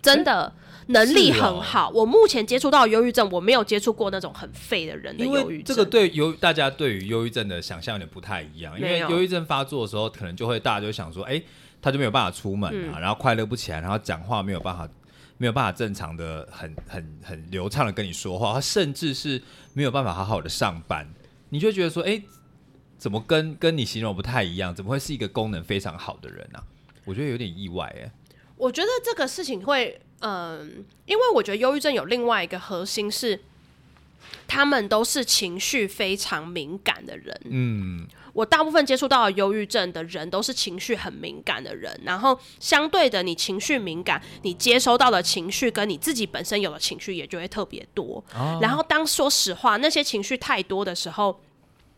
[0.02, 0.54] 真的
[0.88, 1.90] 能力很好。
[1.90, 5.58] 我目前接触到忧郁症，我没有接触过那种很废的人的因忧郁症。
[5.58, 11.42] 为这个对忧大家对于忧郁症的想象有点不太一样，因为忧郁症发作的时候，可能就会大家就想说，哎、
[11.82, 14.88] 他就没有办法出门嗯啊，然后快乐不起来，然后讲话没有办法
[15.38, 19.42] 没有办法正常的很很很流畅的跟你说话，他甚至是
[19.74, 21.08] 没有办法好好的上班，
[21.50, 22.22] 你就会觉得说，哎、
[22.98, 24.74] 怎么跟跟你形容不太一样？
[24.74, 26.64] 怎么会是一个功能非常好的人啊？
[27.06, 28.10] 我觉得有点意外哎、
[28.56, 33.42] 我觉得这个事情会，嗯，因为我觉得忧郁症有另外一个核心是，
[34.48, 37.42] 他们都是情绪非常敏感的人。
[37.46, 48.24] 嗯，我大部分接触到的忧郁症的人都是情绪很敏感的人，然后相对的，你情绪敏感，你接收到的情绪跟你自己本身有的情绪也就会特别多。
[48.34, 51.42] 哦然后当说实话，那些情绪太多的时候。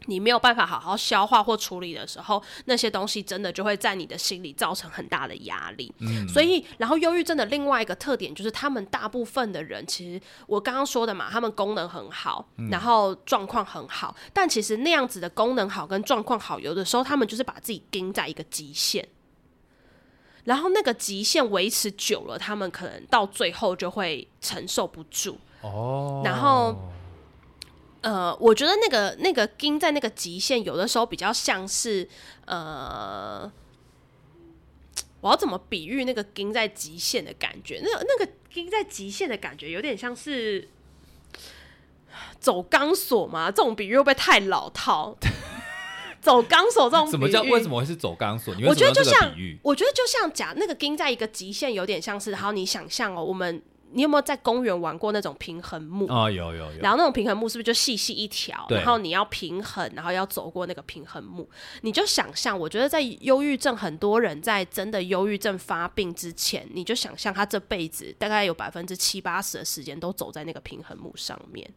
[0.06, 5.94] 你没有办法好好消化或处理的时候，那些东西真的就会在你的心里造成很大的压力。
[6.28, 19.08] 所以，然后忧郁症的另外一个特点就是，他们大部分的人，其实我刚刚说的嘛，他们功能很好，然后状况很好，但其实那样子的功能好跟状况好，有的时候他们就是把自己盯在一个极限，
[20.44, 25.38] 然后那个极限维持久了，他们可能到最后就会承受不住。
[25.62, 26.78] 哦，然后，
[28.06, 32.08] 呃，我觉得那个那个盯在那个极限，有的时候比较像是
[32.46, 33.52] 呃，
[35.22, 37.82] 我要怎么比喻那个盯在极限的感觉？
[37.84, 40.70] 那个那个盯在极限的感觉，有点像是
[42.40, 45.18] 走钢索嘛，这种比喻会不会太老套？
[46.22, 48.54] 走钢索这种什么叫比喻为什么会是走钢索？
[48.68, 49.34] 我觉得就像？
[49.64, 53.64] 我觉得就像假那个钉在一个极限，有点像是，好，你想象哦，我们
[53.96, 56.06] 你有没有在公园玩过那种平衡木？
[56.10, 58.68] 哦，有有有，然后那种平衡木是不是就细细一条？
[58.70, 61.50] 然后你要平衡，然后要走过那个平衡木。
[61.80, 71.72] 你就想象，我觉得在忧郁症，很多人在真的忧郁症发病之前，你就想象他这辈子大概有百分之七八十的时间都走在那个平衡木上面。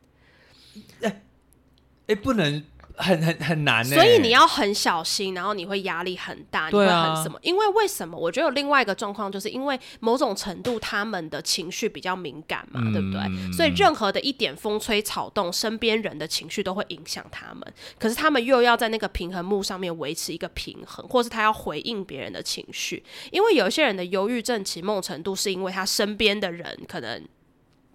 [2.09, 2.64] 哎，不能
[2.98, 3.94] 很很很难呢。
[3.94, 7.38] 所以你要很小心，然后你会压力很大，你会很什么？
[7.42, 8.16] 因为为什么？
[8.16, 13.52] 我觉得有另外一个状况，就是因为某种程度他们的情绪比较敏感嘛，对不对？
[13.52, 17.62] 所以任何的一点风吹草动，身边人的情绪都会影响他们。
[17.98, 23.02] 可是他们又要在那个平衡木上面维持一个平衡，或是他要回应别人的情绪。
[23.30, 27.22] 因为有一些人的忧郁症，其某种程度是因为他身边的人可能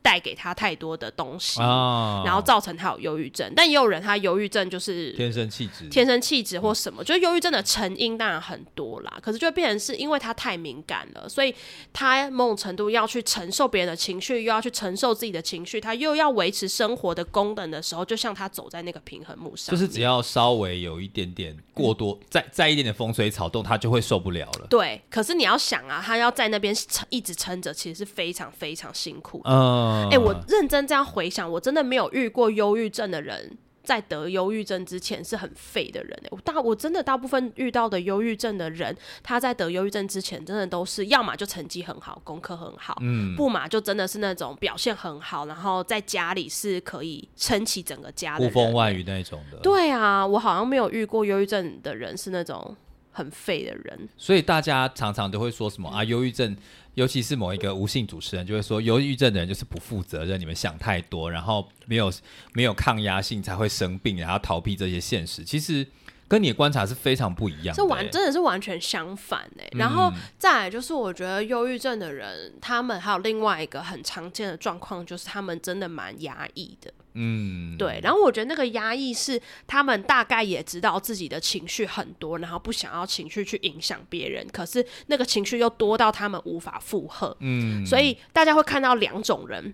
[0.04, 1.60] 带给他太多的东西。
[1.60, 11.56] 哦，然后造成他有忧郁症，但也有人他忧郁症就是天生气质，天生气质或什么，就是忧郁症的成因当然很多啦，可是就会变成是因为他太敏感了，所以
[11.92, 24.68] 他某种程度要去承受别人的情绪，又要去承受自己的情绪，他又要维持生活的功能的时候，就像他走在那个平衡木上面，就是只要稍微有一点点过多，再再一点点风吹草动，他就会受不了了。
[24.70, 25.02] 对。
[25.10, 29.50] 可是你要想啊，他要在那边撑一直撑着，其实是非常非常辛苦的。
[29.50, 33.58] 嗯，哎、我认真这样回想，我真的没有遇过忧郁症的人。
[33.84, 48.52] 在得忧郁症之前是很废的人、欸、我大我真的大部分遇到的忧郁症的人，他在得忧郁症之前，真的都是要么就成绩很好，功课很好，嗯，不嘛就真的是那种表现很好，然后在家里是可以撑起整个家的呼。
[48.52, 52.74] 风唤雨那种的。，对啊，我好像没有遇过忧郁症的人是那种
[53.12, 54.08] 很废的人。
[54.16, 56.56] 所以大家常常都会说什么啊，忧郁症，
[56.96, 62.12] 尤其是某一个无性主持人就会说，忧郁症的人就是不负责任，你们想太多，然后没有
[62.54, 65.44] 没有抗压性才会生病，然后逃避这些现实。
[65.44, 65.86] 其实
[66.28, 76.94] 跟你的观察是非常不一样的、这完欸真的是完全相反哎、然后再来就是，我觉得忧郁症的人，他们还有另外一个很常见的状况，就是他们真的蛮压抑的。
[77.16, 87.36] 嗯，对，然后我觉得那个压抑是他们大概也知道自己的情绪很多，然后不想要情绪去影响别人，可是那个情绪又多到他们无法负荷。
[87.40, 89.74] 嗯，所以大家会看到两种人。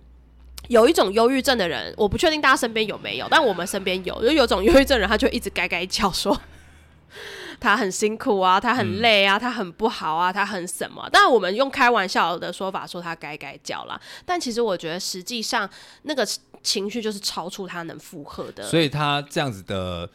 [0.67, 6.39] 有一种忧郁症的人，我不确定大家身边有没有，但我们身边有，就有种忧郁症人，他就一直该该叫说
[7.59, 11.07] 他很辛苦啊，他很累啊，他很不好啊，他很什么。
[11.11, 15.69] 但，我们用开玩笑的说法说他该该叫啦，但其实我觉得实际上
[16.03, 16.25] 那个
[16.63, 18.63] 情绪就是超出他能负荷的。
[18.63, 20.09] 所以他这样子的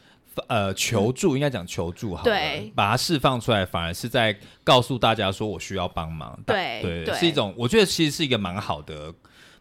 [0.48, 9.12] 呃求助，应该讲求助好了，对把它释放出来，反而是在告诉大家说我需要帮忙，对对，对是一种我觉得其实是一个蛮好的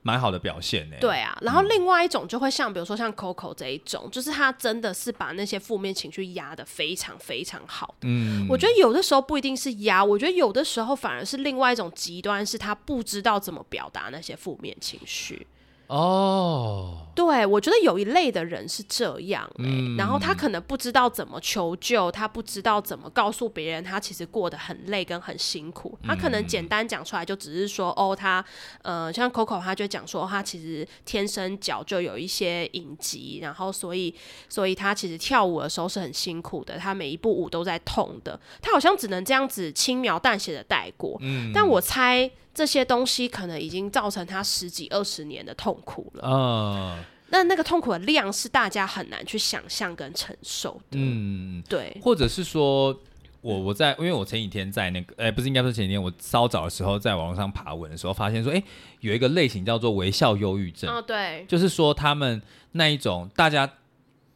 [0.03, 0.95] 蛮好的表现呢。
[1.01, 8.07] 对啊，然后另外一种就会像，比如说像 Coco 这一种，就是他真的是把那些负面情绪压得非常非常好的。
[8.07, 15.47] 嗯，我觉得有的时候不一定是压，我觉得有的时候反而是另外一种极端，是他不知道怎么表达那些负面情绪。
[15.87, 25.97] 哦，对，我觉得有一类的人是这样、欸，嗯然后他可能不知道怎么求救，他不知道怎么告诉别人，他其实过得很累跟很辛苦。
[26.04, 28.43] 他可能简单讲出来，就只是说，哦，他
[28.82, 34.13] 呃，像 Coco 他就讲说，他其实天生脚就有一些隐疾，然后所以
[34.49, 42.32] 所以他其实跳舞的时候是很辛苦的，他每一步舞都在痛的，他好像只能这样子轻描淡写的带过，嗯但我猜。
[42.56, 46.23] 这些东西可能已经造成他十几二十年的痛苦了。
[46.23, 47.02] 嗯
[47.33, 50.97] 那那个痛苦的量是大家很难去想象跟承受的。
[50.97, 52.97] 嗯，对，或者是说。
[53.43, 58.63] 我我在，因为我前几天在那个，哎、不是应该说前几天，我稍早的时候在网络上爬文的时候，发现说，哎、
[59.01, 62.41] 有一个类型叫做微笑忧郁症，哦，对，就是说他们
[62.71, 63.69] 那一种大家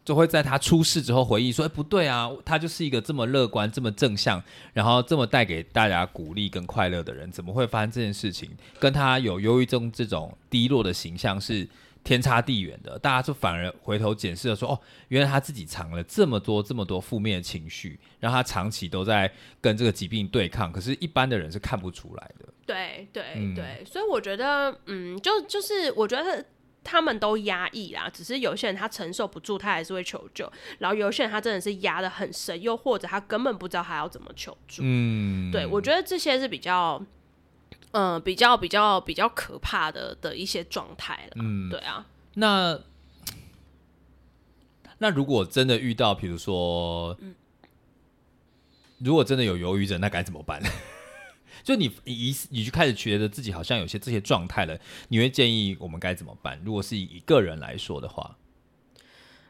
[0.03, 8.49] 就会在他出事之后回忆说，哎、不对啊，他就是一个这么乐观、这么正向，然后这么带给大家鼓励跟快乐的人，怎么会发生这件事情？
[8.77, 11.65] 跟他有忧郁症这种低落的形象是
[12.07, 12.97] 天差地远的。
[12.99, 22.45] 大家就反而回头检视了说，哦，原来他自己藏了这么多、这么多负面的情绪，让他长期都在跟这个疾病对抗，可是一般的人是看不出来的。
[22.65, 26.45] 对，对，嗯对，所以我觉得，嗯，就就是我觉得。
[26.89, 34.83] 他们都压抑啦，只是有些人他承受不住，他还是会求救；然后有些人他真的是压的很深，又或者他根本不知道他要怎么求助。
[34.85, 37.03] 嗯，对，我觉得这些是比较，
[37.91, 41.31] 嗯、比较比较比较可怕的的一些状态了。
[41.35, 42.79] 嗯对啊，那
[44.99, 47.17] 那如果真的遇到，比如说，
[48.99, 50.61] 如果真的有忧郁症，那该怎么办？
[51.63, 56.61] 就你你一你就开始觉得自己好像有些这些状态了，你会建议我们该怎么办？
[56.63, 58.37] 如果是以一个人来说的话，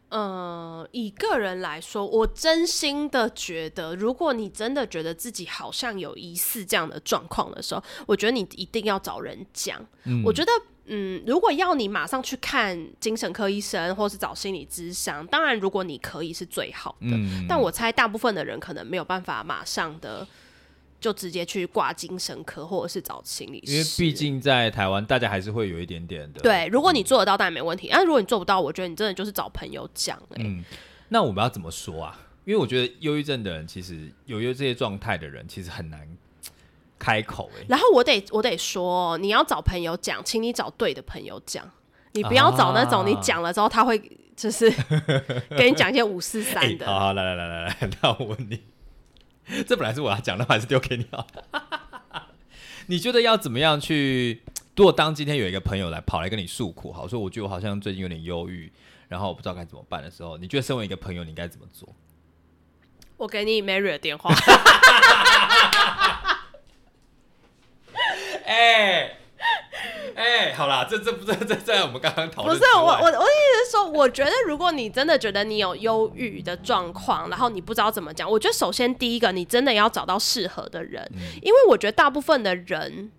[0.09, 9.85] 嗯，以个人来说，我真心的觉得，如果你真的觉得自己好像有疑似这样的状况的时候，我觉得你一定要找人讲。
[10.05, 10.51] 嗯我觉得，
[10.85, 17.07] 嗯，如果要你马上去看精神科医生，或是找心理咨商，当然如果你可以是最好的。
[17.11, 20.25] 嗯，但我猜大部分的人可能没有办法马上的
[20.99, 26.41] 就直接去挂精神科，或者是找心理师，因为毕竟在台湾，大家还是会有一点点的。
[26.41, 27.89] 对，如果你做得到，当然没问题。
[27.91, 30.63] 但如果你做不到，我觉得你真的就是找朋友讲、欸，嗯，
[31.09, 32.19] 那我们要怎么说啊？
[32.45, 36.07] 因为我觉得忧郁症的人，其实有忧这些状态的人，其实很难
[36.97, 37.65] 开口、欸。
[37.67, 41.69] 然后我得我得说哦，你要找朋友讲，请你找对的朋友讲，
[42.13, 44.01] 你不要找那种啊你讲了之后他会
[44.35, 44.71] 就是
[45.57, 46.85] 跟你讲一些五四哎、三的。
[46.85, 48.61] 好好来来来来来， 那我问你，
[49.67, 52.27] 这本来是我要讲的，我还是丢给你好了。
[52.87, 54.43] 你觉得要怎么样去？
[54.75, 58.71] 如果当今天有一个朋友来跑来跟你诉苦，好说，我觉得我好像最近有点忧郁，
[59.07, 61.89] 然后我不知道该怎么办的时候，你觉得身为一个朋友，你该怎么做？
[63.17, 64.31] 我给你 Mary 的电话，
[68.45, 69.17] 哎
[70.17, 83.11] 哎，好啦，这这不这这在我们刚刚讨论不是我我我意思是说，我觉得如果你真的觉得你有忧郁的状况，然后你不知道怎么讲，我觉得首先第一个，你真的要找到适合的人，嗯因为我觉得大部分的人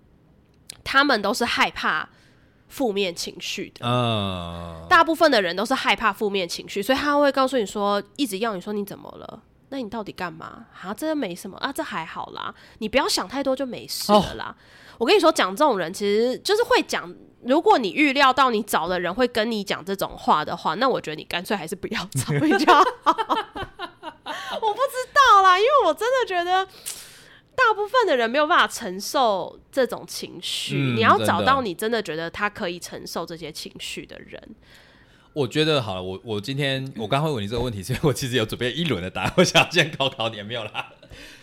[0.82, 2.08] 他们都是害怕
[2.66, 3.86] 负面情绪的。
[3.86, 9.40] 嗯，大部分的人都是害怕负面情绪，所以他会告诉你说，一直要你说你怎么了？
[9.68, 10.64] 那你到底干嘛？
[10.82, 14.56] 啊，这没什么啊，这还好啦，你不要想太多就没事了啦。
[14.98, 17.14] 我跟你说，讲这种人其实就是会讲。
[17.44, 22.84] 如果你预料到你找的人会跟你讲这种话的话，那我觉得你干脆还是不要找比较好。
[23.14, 26.66] 我不知道啦，因为我真的觉得
[27.54, 30.74] 大部分的人没有办法承受这种情绪。
[30.76, 34.42] 嗯你要找到你真的觉得他可以承受这些情绪的人。
[35.32, 40.92] 我觉得好了，我我今天我刚会问你这个问题，是因为我其实有准备一轮的答案，我想要先考考你，没有啦。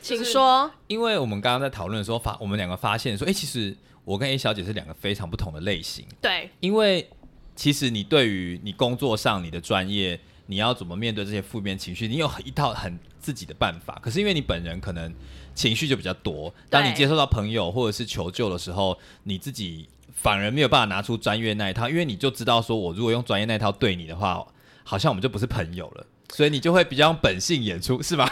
[0.01, 0.71] 请说。
[0.87, 6.05] 因为我们刚刚在讨论的时候发，我们两个发现说，哎、其实我跟 A 小姐是两个非常不同的类型。
[6.21, 7.09] 对，因为
[7.55, 13.99] 其实你对于你工作上你的专业，你要怎么面对这些负面情绪，你有一套很自己的办法。
[14.01, 15.13] 可是因为你本人可能
[15.53, 24.45] 情绪就比较多，当你接受到朋友或者是求救的时候，你自己反而没有办法拿出专业那一套，因为你就知道说我如果用专业那一套对你的话，
[24.83, 26.05] 好像我们就不是朋友了。
[26.33, 28.27] 所以你就会比较用本性演出，是吧？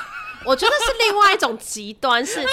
[0.46, 2.44] 我觉得是另外一种极端，是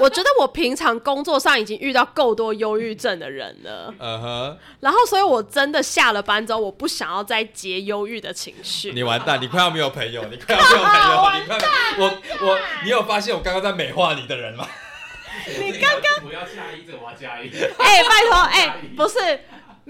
[0.00, 8.92] 我觉得我平常工作上已经遇到够多忧郁症的人了，嗯哼，然后所以我真的下了班之后，我不想要再接忧郁的情绪。
[8.92, 11.58] 你完蛋，你快要没有朋友，你快要没有朋友，你快
[11.98, 14.66] 我我你有发现我刚刚在美化你的人吗？
[15.46, 17.50] 你刚刚我要加一，这我要加一。
[17.78, 19.18] 哎、拜托，哎、不是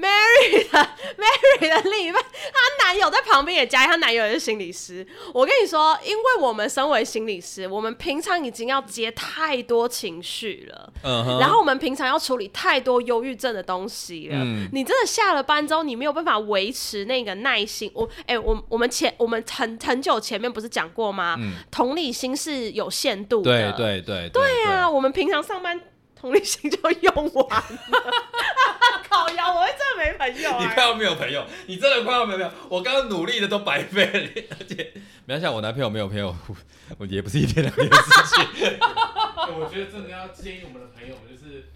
[0.03, 5.07] Mary 的 Mary 的另一半，她男友在旁边也加，她男友也是心理师。
[5.33, 10.93] 我跟你说，因为我们身为心理师，我们平常已经要接太多情绪了。
[11.39, 17.91] 然后我们平常要处理太多忧郁症的东西了，嗯你真的下了班之后，你没有办法维持那个耐心。
[17.95, 21.37] 我哎、我我们前我们很很久前面不是讲过吗？
[21.39, 23.73] 嗯同理心是有限度对的。
[23.73, 25.81] 对对对啊，我们平常上班
[26.23, 27.67] 同理心就用完了。
[29.11, 30.59] 靠腰，我会真的没朋友、欸。
[30.61, 32.53] 你快要没有朋友，你真的快要没有朋友。
[32.69, 34.21] 我刚刚努力的都白费了，
[34.59, 34.93] 而且
[35.27, 36.57] 没关系啊，我男朋友没有朋友，我
[36.99, 38.45] 我也不是一天两天的事情。
[38.79, 41.69] 哎我觉得真的要建议我们的朋友们，就是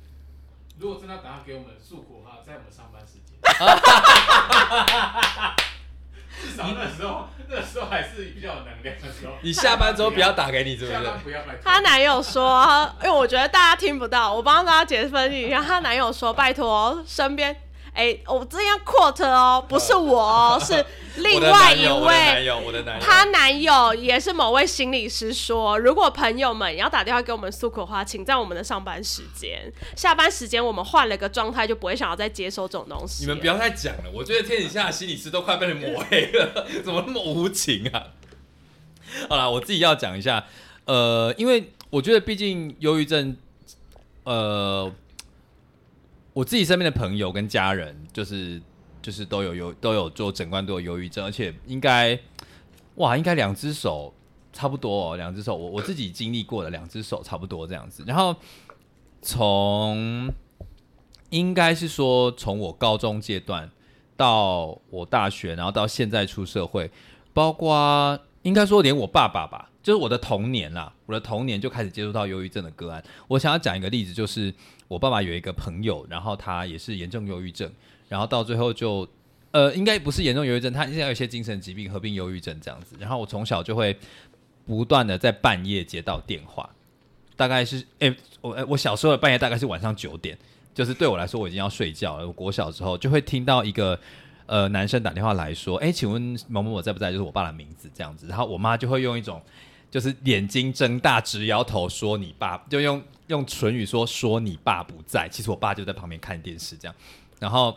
[0.79, 3.37] 如果真的要打算给我们诉苦的话，在我们上班时间。
[6.43, 9.33] 至少那时候，那时候还是比较有能量的时候。
[9.43, 11.01] 你下班之后不要打给你，是不是下？
[11.01, 11.57] 班不要来。
[11.65, 15.63] 她男友说，因为我觉得大家听不到，我帮大家解分析一下。
[15.63, 17.57] 她男友说：“拜托，身边，
[17.97, 20.85] 哎、我这样 quote 哦，不是我哦，是
[21.23, 22.45] 另外一位。
[22.45, 33.25] 友，我的男友，她男友也是某位心理师说，如果朋友们要打电话给我们诉苦的话，请在我们的上班时间、下班时间，我们换了个状态，就不会想要再接收这种东西。
[33.25, 38.09] 你们不要再讲了，我觉得天底下的心理师都快被人抹黑了， 怎么那么无情啊？
[39.31, 40.45] 好啦，我自己要讲一下，
[40.85, 43.35] 呃，因为我觉得毕竟忧郁症，
[44.25, 44.93] 呃，
[46.37, 48.61] 我自己身边的朋友跟家人，就是
[49.01, 52.19] 就是都有忧都有做诊断都有忧郁症，而且应该
[52.97, 54.13] 哇，应该两只手
[54.53, 58.37] 差不多哦，两只手我我自己经历过的两只手差不多这样子，然后
[59.23, 60.31] 从
[61.31, 63.71] 应该是说从我高中阶段
[64.15, 66.91] 到我大学，然后到现在出社会，
[67.33, 73.03] 包括应该说连我爸爸吧，就是我的童年啦，我的童年就开始接触到忧郁症的个案。
[73.27, 74.53] 我想要讲一个例子，就是
[74.89, 77.71] 我爸爸有一个朋友，然后他也是严重忧郁症，
[78.09, 79.09] 然后到最后就。
[79.53, 82.95] 呃，应该不是严重忧郁症，他现在有一些精神疾病合并忧郁症这样子。
[82.99, 83.97] 然后我从小就会
[84.67, 86.69] 不断的在半夜接到电话，
[87.37, 90.37] 大概是哎、我、我小时候的半夜大概是晚上九点，
[90.75, 92.27] 就是对我来说我已经要睡觉了。
[92.27, 93.99] 我国小时候就会听到一个
[94.45, 97.11] 呃男生打电话来说，哎、请问某某某在不在？
[97.11, 98.27] 就是我爸的名字这样子。
[98.27, 99.41] 然后我妈就会用一种
[99.91, 106.95] 就是眼睛睁大直摇头说你爸，就用用唇语说说你爸不在，其实我爸就在旁边看电视这样。
[107.39, 107.77] 然后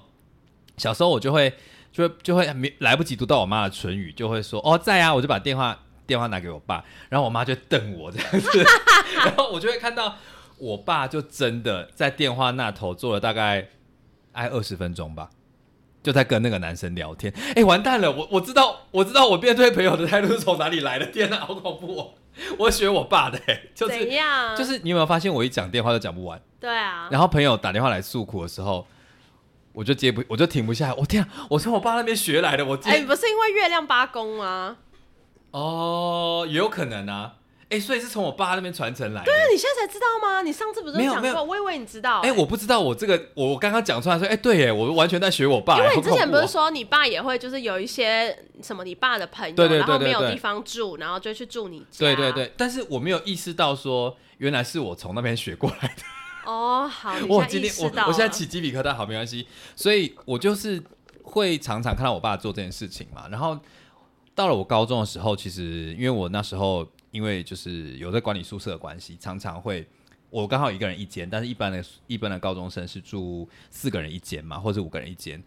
[0.78, 1.54] 小时候我就会
[1.91, 5.78] 就会就会没来不及读到我妈的唇语，就会说哦在啊，我就把电话
[6.08, 8.64] 电话拿给我爸，然后我妈就瞪我这样子，
[9.26, 10.16] 然后我就会看到
[10.58, 13.70] 我爸就真的在电话那头坐了大概
[14.34, 15.30] 挨二十分钟吧。
[16.02, 18.10] 就在跟那个男生聊天，哎、完蛋了！
[18.10, 21.06] 我我知道，我知道我面对朋友的态度是从哪里来的。
[21.08, 22.14] 天哪，好恐怖哦！
[22.58, 24.56] 我学我爸的、哎，就是怎样？
[24.56, 28.86] 就是你有没有发现，我一讲电话都讲不完，对啊，然后朋友打电话来诉苦的时候，
[29.74, 30.94] 我就接不，我就停不下来。
[30.96, 32.66] 我天、啊，我从我爸那边学来的。
[32.66, 34.78] 我哎、欸、不是因为月亮八宫吗？
[35.52, 37.36] 哦，也有可能啊。
[37.70, 39.26] 哎、所以是从我爸那边传承来的。
[39.26, 40.41] 对啊你现在才知道吗？
[40.41, 41.51] 你上次不是没有没有讲过？
[41.51, 45.78] 我以为你知道、哎、我不知道我这个，我刚刚讲出来说，哎、对耶，我完全在学我爸。
[45.78, 51.99] 因为你之前不是说你爸也会就是有一些什么你爸的朋友，对对对然后没有地方住，然后就去住你家。
[51.99, 52.32] 对对。
[52.32, 56.03] 对，但是我没有意识到说，原来是我从那边学过来的。
[56.45, 59.45] 哦，好，我今天我我现在起鸡皮疙瘩，好没关系。
[59.76, 60.82] 所以我就是
[61.22, 63.28] 会常常看到我爸做这件事情嘛。
[63.30, 63.59] 然后
[64.34, 69.88] 到了我高中的时候，其实因为我那时候因为就是有在管理宿舍的关系，常常会
[70.30, 75.41] 我刚好一个人一间，但是一般的一般的高中生是住四个人一间嘛，或者五个人一间。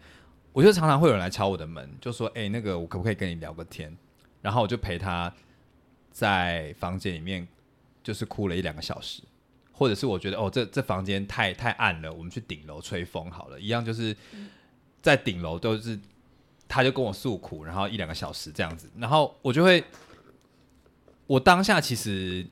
[0.51, 3.95] 我就常常会有人来敲我的门，就说：“哎、那个我可不可以跟你聊个天？”
[4.41, 5.33] 然后我就陪他
[6.11, 7.47] 在房间里面
[8.03, 9.23] 就是哭了一两个小时。
[9.75, 13.59] 或者是我觉得哦，这这房间太太暗了，我们去顶楼吹风好了。
[13.59, 14.15] 一样就是
[15.01, 15.99] 在顶楼都是，
[16.67, 19.83] 他就跟我诉苦，然后一两个小时这样子，然后我就会，
[21.33, 22.45] 我当下其实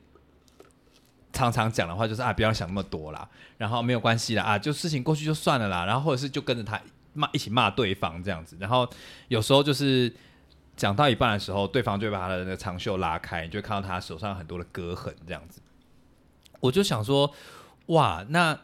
[1.32, 6.80] 常常讲的话就是啊，不要想那么多啦，然后没有关系啦啊，就事情过去就算了啦，然后或者是就跟着他
[7.12, 8.88] 骂一起骂对方这样子，然后
[9.28, 10.12] 有时候就是
[10.76, 15.60] 讲到一半的时候，对方就会把他的那个长袖拉开，你就会看到他手上很多的割痕这样子。
[16.58, 17.32] 我就想说，
[17.86, 18.58] 哇，那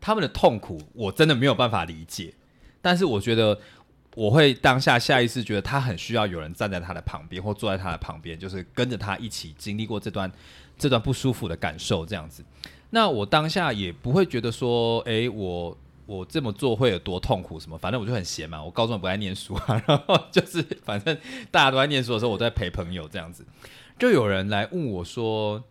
[0.00, 2.34] 他们的痛苦我真的没有办法理解，
[2.82, 3.60] 但是我觉得
[4.14, 10.30] 我会当下下意识觉得他很需要有人站在他的旁边，或坐在他的旁边，就是跟着他一起经历过这段
[10.76, 12.44] 这段不舒服的感受，这样子。
[12.90, 17.76] 那我当下也不会觉得说，诶，我我这么做会有多痛苦什么？
[17.76, 21.16] 反正我就很闲嘛，我高中不爱念书啊，然后就是反正
[21.50, 23.44] 大家都在念书的时候，我都在陪朋友这样子。
[23.98, 25.62] 就有人来问我说：“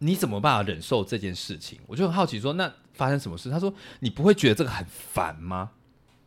[0.00, 5.70] 你怎么办法忍受这件事情？”我就很好奇说：“那发生什么事？”他说：“你不会觉得这个很烦吗？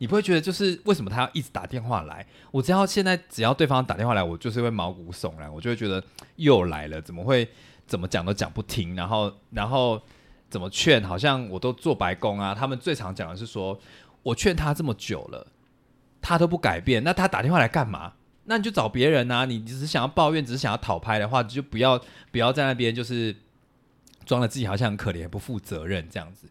[0.02, 2.26] 你不会觉得就是为什么他要一直打电话来？
[2.50, 6.04] 我只要现在只要对方打电话来，我就是会毛骨悚然，我就会觉得
[6.38, 7.48] 又来了，怎么会
[7.86, 10.02] 怎么讲都讲不听，然后然后
[10.50, 12.56] 怎么劝好像我都做白工啊。
[12.56, 13.80] 他们最常讲的是说，
[14.24, 15.46] 我劝他这么久了，
[16.20, 18.14] 他都不改变，那他打电话来干嘛？
[18.46, 19.46] 那你就找别人啊！
[19.46, 23.36] 你只是想要抱怨，只是想要讨拍的话，就不要不要在那边就是
[24.26, 26.48] 装的自己好像很可怜、不负责任这样子。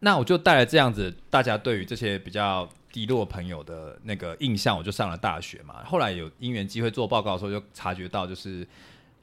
[0.00, 5.82] 那我就带了这样子，大家对于这些比较低落朋友的那个印象，我就上了大学嘛。
[5.84, 8.66] 后来有因缘机会做报告的时候，就察觉到就是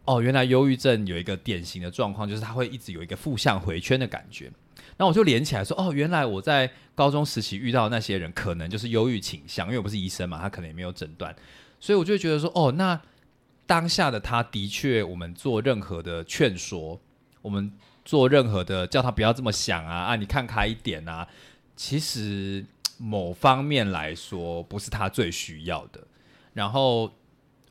[0.05, 4.51] 哦，原来忧郁症有一个典型的状况，就是他会一直有一个负向回圈的感觉。
[4.97, 11.35] 那我就连起来说，哦，原来我在高中时期遇到的那些人，可能就是忧郁倾向，因为我不是医生嘛，他可能也没有诊断。
[11.79, 12.99] 所以我就觉得说，哦，那
[13.65, 16.99] 当下的他的确，我们做任何的劝说，
[17.41, 17.71] 我们
[18.05, 21.27] 做任何的叫他不要这么想啊啊，你看开一点啊，
[21.75, 22.65] 其实
[22.97, 26.01] 某方面来说不是他最需要的。
[26.53, 27.11] 然后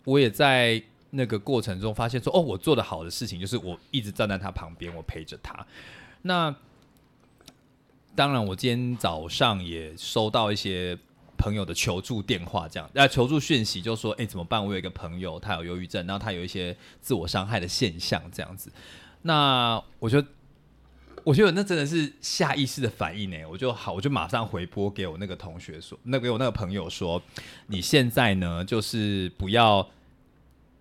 [0.05, 5.67] 我也在那个过程中发现说，哦，我做的好的事情就是我一直站在他旁边，我陪着他。
[6.23, 6.55] 那
[8.15, 10.99] 当然，我今天早上也收到一些。
[11.39, 14.65] 朋友的求助电话，这样呃求助讯息，就说哎、怎么办？
[14.65, 18.71] 我有一个朋友，他有忧郁症，然后他有一些自我伤害的现象，这样子。
[19.23, 20.23] 那我就
[21.25, 23.39] 我觉得那真的是下意识的反应呢。
[23.51, 27.23] 我就好，我就马上回拨给我那个同学说，那给我那个朋友说，
[27.67, 29.89] 你现在呢，就是不要。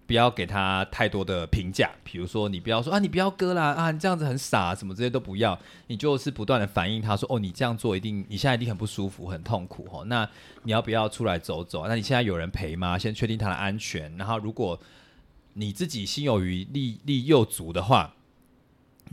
[0.08, 10.30] 不要给他太多的评价，比如说你不要说啊，你不要割啦啊，你这样子很傻，什么这些都不要，你就是不断的反映他说哦，你这样做一定你现在一定很不舒服，很痛苦哦，那
[10.64, 11.88] 你要不要出来走走？
[11.88, 12.98] 那你现在有人陪吗？
[12.98, 14.78] 先确定他的安全，然后如果
[15.54, 18.14] 你自己心有余力力又足的话，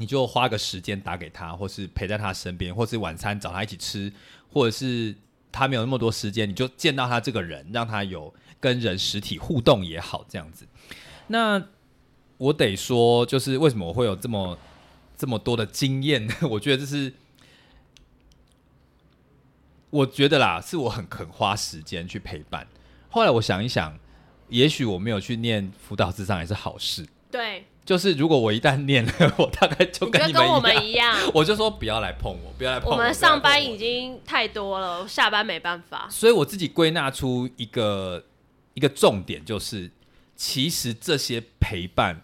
[0.01, 4.13] 你就花个时间打给他，或是陪在他身边，或是晚餐找他一起吃，
[4.49, 5.13] 或者是
[5.51, 10.69] 他没有那么多时间，你就见到他这个人，让他有跟人实体互动也好，这样子。
[11.27, 11.61] 那
[12.37, 14.57] 我得说，就是为什么我会有这么
[15.17, 16.29] 这么多的经验？
[16.49, 17.13] 我觉得这是，
[19.91, 22.69] 我觉得啦，是我很肯花时间去陪伴。
[23.11, 23.99] 后来我想一想，
[24.49, 27.05] 也许我没有去念辅导智商也是好事。
[27.31, 36.09] 对，就是如果我一旦念了，我大概就跟你们一样，我就说不要来碰我，不要来碰我们上班已经太多了，下班没办法。
[36.11, 38.25] 所以我自己归纳出一个
[38.75, 39.91] 一个重点，就是
[40.35, 42.23] 其实这些陪伴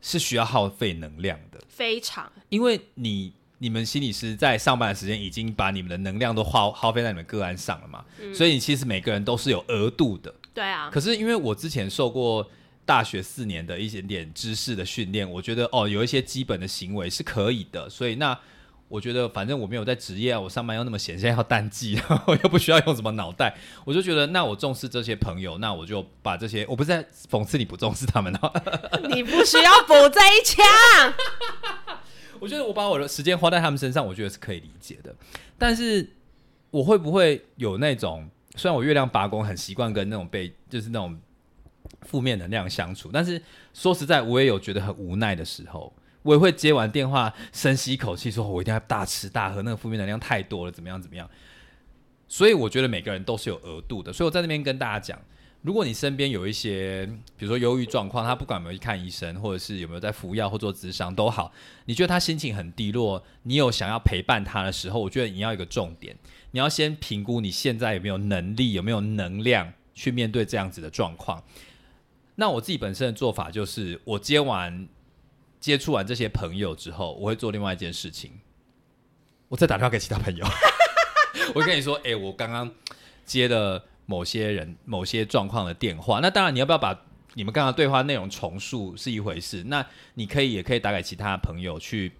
[0.00, 2.30] 是需要耗费能量的，非常。
[2.48, 8.04] 因为你你们心理师在上班的时间已经把你们的能量都耗耗费在你们个案上了嘛，
[8.34, 10.34] 所以其实每个人都是有额度的。
[10.54, 12.48] 对啊，可是因为我之前受过
[12.88, 18.38] 大学四年的一点点知识的训练，我觉得哦有一些基本的行为是可以的，所以那
[18.88, 28.50] 我觉得反正我没有在职业啊，我上班又那么闲，现在要淡季， 我又不需要用什么脑袋，我就觉得那我重视这些朋友，那我就把这些我不是在讽刺你不重视他们哦，
[29.14, 30.64] 你不需要补这一枪。
[32.40, 35.14] 我觉得我把我的时间花在他们身上，我觉得是可以理解的。
[35.58, 36.08] 但是
[36.70, 38.26] 我会不会有那种，
[38.56, 41.20] 虽然我月亮八宫很习惯跟那种被就是那种
[42.02, 45.92] 负面能量相处，但是说实在，我也有觉得很无奈的时候。
[46.22, 51.30] 我也会接完电话，深吸一口气，说我一定要大吃大喝，那个负面能量太多了，怎么样怎么样。
[52.26, 55.18] 所以我觉得每个人都是有额度的，所以我在那边跟大家讲。
[55.62, 61.50] 如果你身边有一些，比如说忧郁状况，他不管有没有去看医生，或者是有没有在服药或做咨商都好，
[61.86, 66.16] 你觉得他心情很低落，你有想要陪伴他的时候，我觉得你要一个重点，
[66.50, 71.42] 你要先评估你现在有没有能力，有没有能量去面对这样子的状况。
[72.40, 74.86] 那我自己本身的做法就是，我接完
[75.58, 78.30] 接触完这些朋友之后，我会做另外一件事情，
[79.48, 80.46] 我再打电话给其他朋友，
[81.52, 82.70] 我跟你说，哎、我刚刚
[83.24, 86.20] 接了某些人某些状况的电话。
[86.20, 86.96] 那当然，你要不要把
[87.34, 89.84] 你们刚刚对话内容重述是一回事，那
[90.14, 92.12] 你可以也可以打给其他的朋友去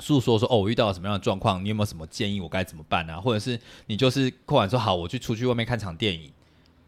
[0.00, 3.20] 诉说说，哦，我遇到了什么样的状况，你有没有什么建议，我该怎么办啊？
[3.20, 6.32] 或者是你就是扣完说，好，我去出去外面看场电影，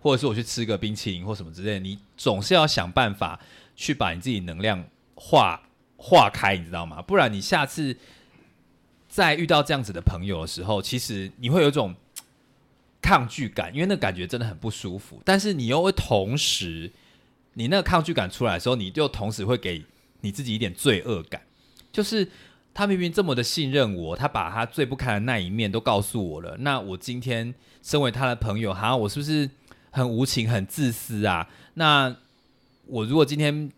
[0.01, 3.39] 或者是我去吃个冰淇淋或什么之类的，你总是要想办法
[3.77, 4.85] 去把你自己能量
[5.15, 5.63] 化
[5.97, 7.01] 化开，你知道吗？
[7.03, 7.97] 不然你下次
[9.09, 11.95] 在遇到这样子的朋友的时候，其实你会有一种
[13.03, 15.21] 抗拒感，因为那感觉真的很不舒服。
[15.25, 16.91] 但是你又会同时，
[17.55, 19.85] 你那个抗拒感出来的时候，你就同时会给
[20.21, 21.43] 你自己一点罪恶感，
[21.93, 22.29] 就是
[22.73, 29.51] 他明明这么的信任我，他把他最不堪的那一面都告诉我了，那我今天身为他的朋友，好像我是不是
[29.91, 31.49] 很无情、很自私啊？
[31.75, 32.17] 那
[32.87, 33.71] 我如果今天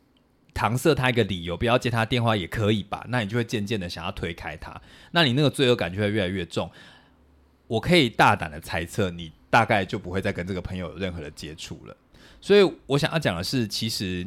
[0.55, 3.05] 搪塞他一个理由，不要接他电话也可以吧？
[3.09, 4.81] 那你就会渐渐的想要推开他，
[5.13, 6.71] 那你那个罪恶感就会越来越重。
[7.67, 11.97] 我可以大胆的猜测，你大概就不会再跟这个朋友有任何的接触了。
[12.41, 14.27] 所以我想要讲的是，其实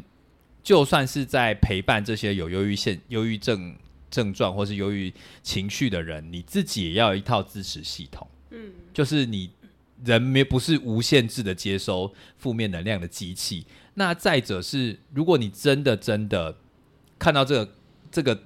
[0.64, 3.76] 就算是在陪伴这些有忧郁现、忧郁症
[4.10, 5.14] 症状或是忧郁
[5.44, 8.28] 情绪的人，你自己也要有一套支持系统。
[8.50, 9.52] 嗯，就是你
[10.04, 13.66] 人没不是无限制的接收负面能量的机器。
[13.94, 16.58] 那再者是，如果你真的真的
[17.18, 17.72] 看到这个
[18.12, 18.44] 这个，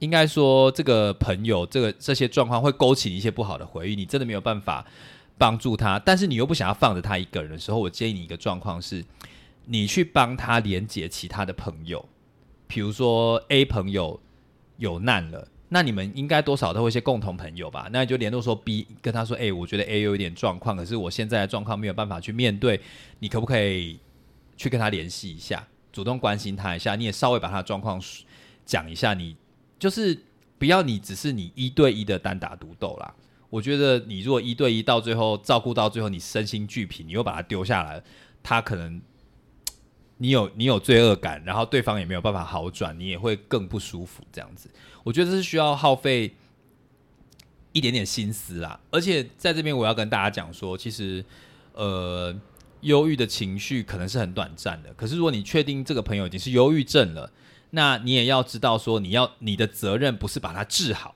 [0.00, 4.84] 应该说这个朋友这个这些状况会勾起你一些不好的回忆，你真的没有办法
[5.36, 9.04] 帮助他，但是你又不想要放着他一个人的时候，我建议你一个状况是，
[9.66, 12.08] 你去帮他连接其他的朋友，
[12.66, 14.20] 比如说 A 朋友
[14.78, 15.48] 有难了。
[15.70, 17.88] 那你们应该多少都会一些共同朋友吧？
[17.92, 22.80] 那你就联络说 B 跟他说，哎、我觉得 A 有一点状况，可是我现在的状况没有办法去面对，
[23.18, 23.98] 你可不可以
[24.56, 26.96] 去跟他联系一下，主动关心他一下？
[26.96, 28.00] 你也稍微把他的状况
[28.64, 29.36] 讲一下，你
[29.78, 30.18] 就是
[30.58, 33.14] 不要你只是你一对一的单打独斗啦。
[33.50, 38.02] 我觉得你如果一对一到最后照顾到最后，你身心俱疲，你又把他丢下来，
[38.42, 39.00] 他可能
[40.18, 44.22] 你有你有罪恶感，然后对方也没有办法好转，你也会更不舒服。
[44.32, 44.68] 这样子，
[45.02, 46.34] 我觉得这是需要耗费
[47.72, 48.78] 一点点心思啦。
[48.90, 51.24] 而且在这边我要跟大家讲说，其实
[51.72, 52.34] 呃，
[52.80, 57.32] 忧郁的情绪可能是很短暂的，可是如果你确定这个朋友已经是忧郁症了，
[57.70, 61.14] 那你也要知道说，你要你的责任不是把他治好，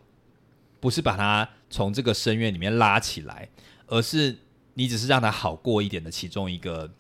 [0.78, 3.48] 不是把他从这个深渊里面拉起来，
[3.86, 4.38] 而是
[4.74, 6.90] 你只是让他好过一点的其中一个，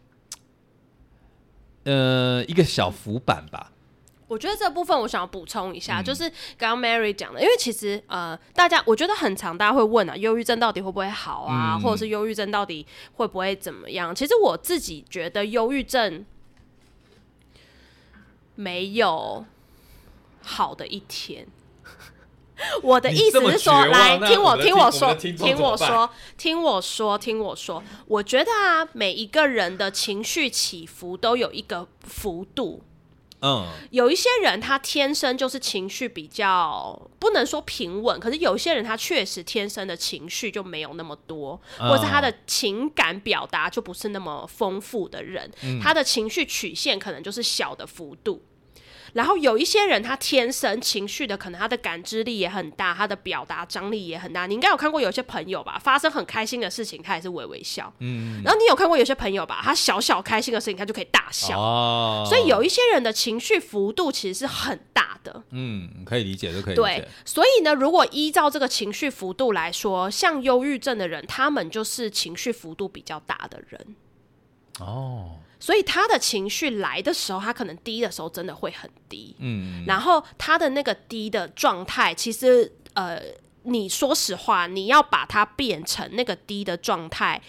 [1.84, 3.72] 呃，一个小浮板吧。
[4.28, 6.26] 我觉得这部分我想要补充一下，嗯就是
[6.56, 14.14] 刚刚 Mary 讲的，因为其实呃，大家我觉得很常大家会问啊，忧郁症到底会不会好啊，嗯或者是忧郁症到底会不会怎么样？
[14.14, 16.24] 其实我自己觉得忧郁症
[18.54, 19.44] 没有
[20.40, 21.46] 好的一天。
[22.82, 27.82] 我的意思是说，来听我听我说，听我说，听我说，听我说。
[28.06, 32.82] 我觉得啊，每一个人的情绪起伏都有一个幅度。
[33.44, 45.50] 嗯，有一些人他天生就是情绪比较不能说平稳，可是有一些人他确实天生的情绪就没有那么多，嗯或者他的情感表达就不是那么丰富的人，
[45.82, 48.40] 他的情绪曲线可能就是小的幅度。
[49.12, 54.46] 然后有一些人，他天生情绪的，可能他的感知力也很大，他的表达张力也很大。
[54.46, 57.92] 你应该有看过有些朋友吧，发生很开心的事情，他也是微微笑。
[57.98, 58.42] 嗯。
[58.42, 61.60] 然后你有看过有些朋友吧，他小小开心的事情，他就可以大笑。
[61.60, 65.42] 哦，所以有一些人的情绪幅度其实是很大的。
[65.50, 73.94] 嗯，可以理解，都可以理对解。，所以呢，如果依照这个情绪幅度来说，像忧郁症的人，他们就是情绪幅度比较大的人。
[74.80, 83.22] 哦，所以他的情绪来的时候，他可能低的时候真的会很低，嗯，然后他的那个低的状态，其实呃，
[83.62, 87.40] 你说实话，你要把它变成那个低的状态。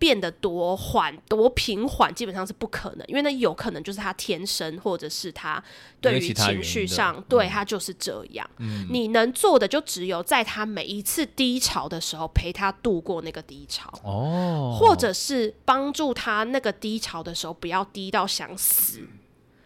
[0.00, 5.62] 变得多缓多平缓，基本上是不可能，因为那有可能就是他天生，或者是他
[6.00, 8.50] 对于情绪上，嗯对他就是这样。
[8.90, 13.92] 你能做的就只有在他每一次低潮的时候陪他度过那个低潮。
[14.02, 19.02] 哦，或者是帮助他那个低潮的时候不要低到想死。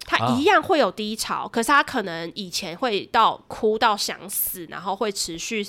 [0.06, 5.64] 他啊一样会有低潮，可是他可能以前会到哭到想死，然后会持续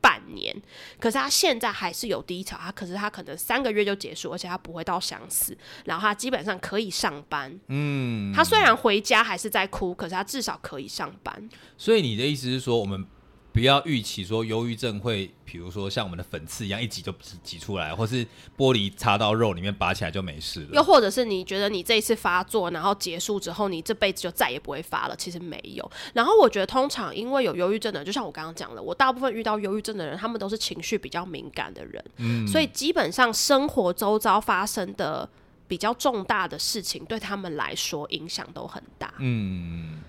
[0.00, 0.54] 半年。
[0.98, 7.58] 可是他现在还是有低潮，他可是他可能三个月就结束，而且他不会到想死，然后他基本上可以上班。
[7.68, 11.48] 嗯，他虽然回家还是在哭，可是他至少可以上班。
[11.76, 13.04] 所以你的意思是说，我们
[13.52, 18.24] 不要预期说忧郁症会，比如说像我们的粉刺一样一挤就挤挤出来，或是
[18.56, 20.68] 玻璃插到肉里面拔起来就没事了。
[20.74, 25.90] 又或者是你觉得你这一次发作，然后结束之后，你这辈子就再也不会发了，其实没有。
[26.14, 35.28] 然后我觉得通常因为有忧郁症的人，就像我刚刚讲的，我大部分遇到忧郁症的人，他们都是情绪比较敏感的人，嗯所以基本上生活周遭发生的
[35.66, 39.12] 比较重大的事情，对他们来说影响都很大。
[39.18, 40.00] 嗯，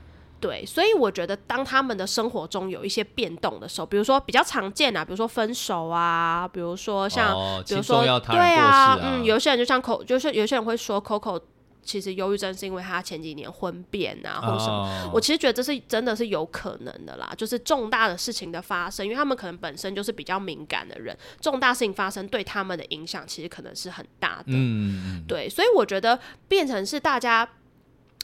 [0.42, 11.40] 对，所以我觉得当他们的生活中有一些变动的时候，比如说比较常见啊，比如说分手啊，比如说像，哦比如说对啊，啊嗯，有些人就像口，就是有些人会说 Coco
[11.84, 14.74] 其实忧郁症是因为他前几年婚变啊，或者什么。
[14.74, 24.46] 哦我其实觉得这是真的是有可能的啦，就是重大的事情的发生，因为他们可能本身就是比较敏感的人，重大事情发生对他们的影响其实可能是很大的。
[24.48, 27.48] 嗯，对，所以我觉得变成是大家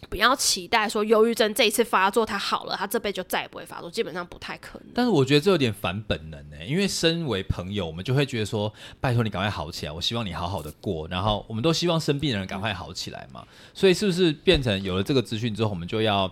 [0.10, 4.88] 不要期待说忧郁症这一次发作他好了，他这辈子就再也不会发作，基本上不太可能。
[4.94, 8.72] 但是我觉得这有点反本能呢，因为身为朋友，我们就会觉得说，
[9.02, 13.46] 拜托你赶快好起来，我希望你好好的过，然后我们都希望生病的人赶快好起来嘛。
[13.74, 16.32] 所以是不是变成有了这个资讯之后，我们就要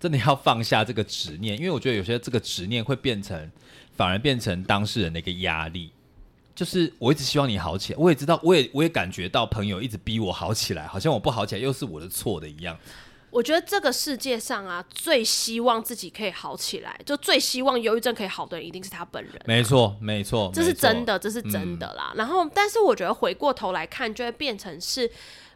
[0.00, 1.56] 真的要放下这个执念？
[1.58, 3.50] 因为我觉得有些这个执念会变成，
[3.92, 5.92] 反而变成当事人的一个压力。
[6.60, 12.76] 就是我一直希望你好起来，我也知道，我也我也感觉到朋友一直逼我好起来，好像我不好起来又是我的错的一样。
[13.30, 19.40] 我觉得这个世界上啊，最希望自己可以好起来，就最希望忧郁症可以好的人，一定是他本人。
[19.46, 22.12] 没错，没错，这是真的，这是真的啦。
[22.14, 25.10] 然后，但是我觉得回过头来看，就会变成是，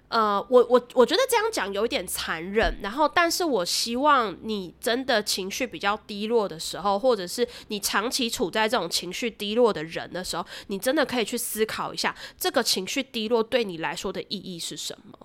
[0.08, 2.78] 呃，我我我觉得这样讲有一点残忍。
[2.82, 15.23] 然后，但是我希望你真的情绪比较低落的时候，或者是你长期处在这种情绪低落的人的时候，你真的可以去思考一下，这个情绪低落对你来说的意义是什么。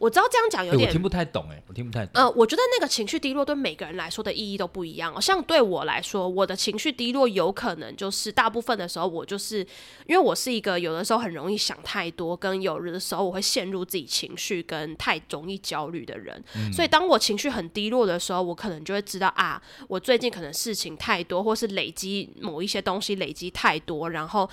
[0.00, 2.12] 我知道这样讲有哎，点我听不太懂，哎，我听不太懂。
[2.14, 5.20] 呃，我觉得那个情绪低落对每个人来说的意义都不一样、哦。
[5.20, 9.58] 像对我来说，我的情绪低落有可能就是大部分的时候，我就是
[10.06, 16.42] 因为我是一个有的时候很容易想太多，跟有的时候我会陷入自己情绪跟太容易焦虑的人。
[16.72, 24.48] 所以当我情绪很低落的时候，我可能就会知道啊，我最近可能事情太多，或是累积某一些东西累积太多，然后。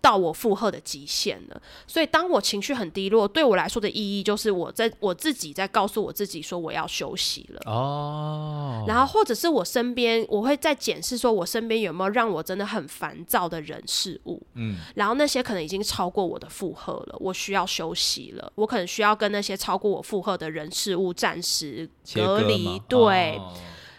[0.00, 7.60] 到我负荷的极限了，所以当我情绪很低落，对我来说的意义就是我在我自己在告诉我自己说我要休息了。
[7.66, 23.36] 哦，然后或者是我身边，我会在检视说我身边有没有让我真的很烦躁的人事物，嗯，然后那些可能已经超过我的负荷了，我需要休息了，我可能需要跟那些超过我负荷的人事物暂时隔离，对。
[23.36, 23.52] 哦。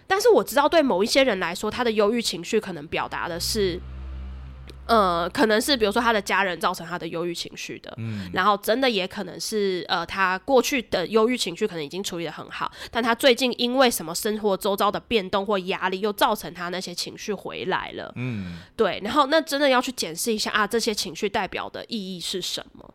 [0.08, 3.80] 但是我知道，对某一些人来说，他的忧郁情绪可能表达的是，
[4.90, 22.94] 呃，可能是比如说他的家人造成他的忧郁情绪的，嗯然后真的也可能是呃，他过去的忧郁情绪可能已经处理的很好，但他最近因为什么生活周遭的变动或压力，又造成他那些情绪回来了，嗯，对，然后那真的要去检视一下啊，这些情绪代表的意义是什么。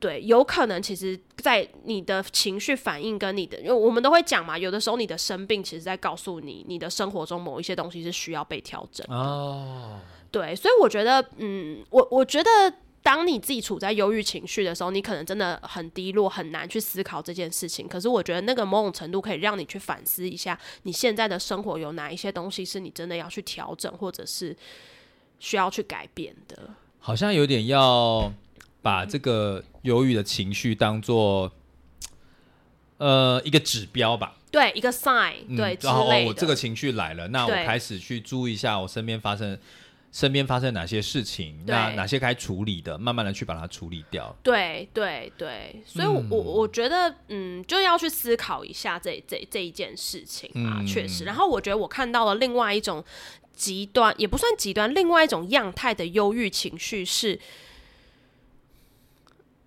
[0.00, 9.06] 对，有可能其实，在你的情绪反应跟你的，因为我们都会讲嘛，有的时候你的生病，其实在告诉你，你的生活中某一些东西是需要被调整。
[9.08, 9.98] 哦，
[10.34, 12.50] 对，所以我觉得，嗯，我我觉得，
[13.04, 17.86] 当你自己处在忧郁情绪的时候，你可能真的很低落，很难去思考这件事情。
[17.86, 24.56] 可是我觉得那个某种程度可以让你去反思一下，你现在的生活有哪一些东西是你真的要去调整，或者是
[25.38, 26.70] 需要去改变的。
[26.98, 28.32] 好像有点要
[28.82, 31.52] 把这个忧郁的情绪当做
[32.96, 34.36] 呃一个指标吧。
[34.50, 36.24] 对，一个 sign，、嗯对然后哦。
[36.26, 39.58] 我这个情绪来了，那我开始去注意一下我身边发生
[40.14, 44.32] 身边发生哪些事情，那哪些该处理的，慢慢的去把它处理掉。
[44.44, 51.24] 对对对，所以我，我、我觉得，嗯，就要去思考一下这这这一件事情啊，嗯确实。
[51.24, 53.04] 然后，我觉得我看到了另外一种
[53.52, 57.40] 极端，也不算极端，另外一种样态的忧郁情绪是，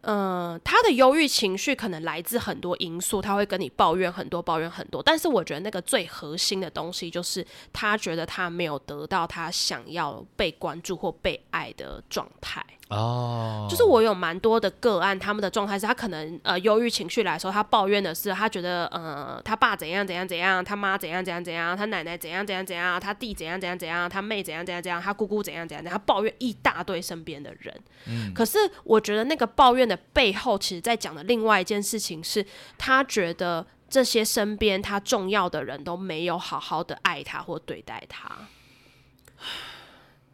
[0.10, 5.04] 嗯，他的忧郁情绪可能来自很多因素，他会跟你抱怨很多，抱怨很多。
[5.04, 12.66] 但是我觉得那个最核心的东西，就是他觉得他没有得到他想要被关注或被爱的状态。
[12.90, 28.34] 哦，就是我有蛮多的个案，他们的状态是他可能呃忧郁情绪来的时候，他抱怨的是他觉得呃他爸怎样怎样怎样，他妈怎样怎样怎样，他奶奶怎样怎样怎样，他弟怎样怎样怎样，他妹怎样怎样怎样，他姑姑怎样怎样怎样，他抱怨一大堆身边的人。
[28.34, 32.46] 可是我觉得那个抱怨的背后，其实在讲的另外一件事情是，
[32.78, 38.32] 他觉得这些身边他重要的人都没有好好的爱他或对待他。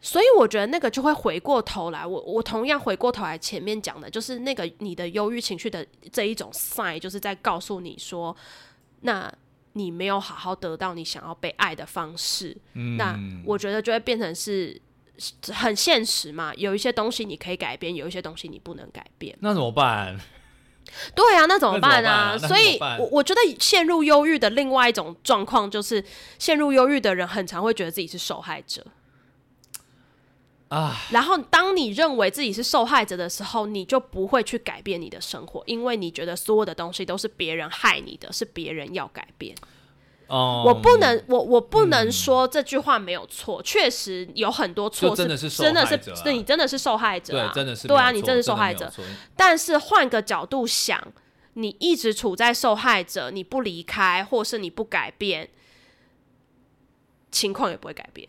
[0.06, 8.36] 所以我觉得那个就会回过头来，我我同样回过头来前面讲的，就是那个你的忧郁情绪的这一种 sign，就是在告诉你说，
[9.02, 9.34] 那
[9.72, 12.56] 你没有好好得到你想要被爱的方式，
[12.98, 14.80] 那我觉得就会变成是
[15.54, 16.54] 很现实嘛。
[16.56, 19.34] 有一些东西你可以改变，有一些东西你不能改变。
[19.40, 20.20] 那怎么办？
[21.16, 22.38] 对啊，那怎么办啊？
[22.38, 26.04] 所以我我觉得陷入忧郁的另外一种状况，就是
[26.38, 28.86] 陷入忧郁的人很常会觉得自己是受害者。
[30.74, 39.56] 啊，然后，当你认为自己是受害者的时候，你就不会去改变你的生活，因为你觉得所有的东西都是别人害你的，是别人要改变。
[40.26, 48.92] 哦，我不能，我我不能说这句话没有错，确实有很多错就真的是受真的是你真的是受害者、啊，对，真的是对啊，你真的是受害者。
[49.36, 51.00] 但是换个角度想，
[51.54, 55.50] 你一直处在受害者，你不离开，或是你不改变，
[57.32, 58.28] 情况也不会改变。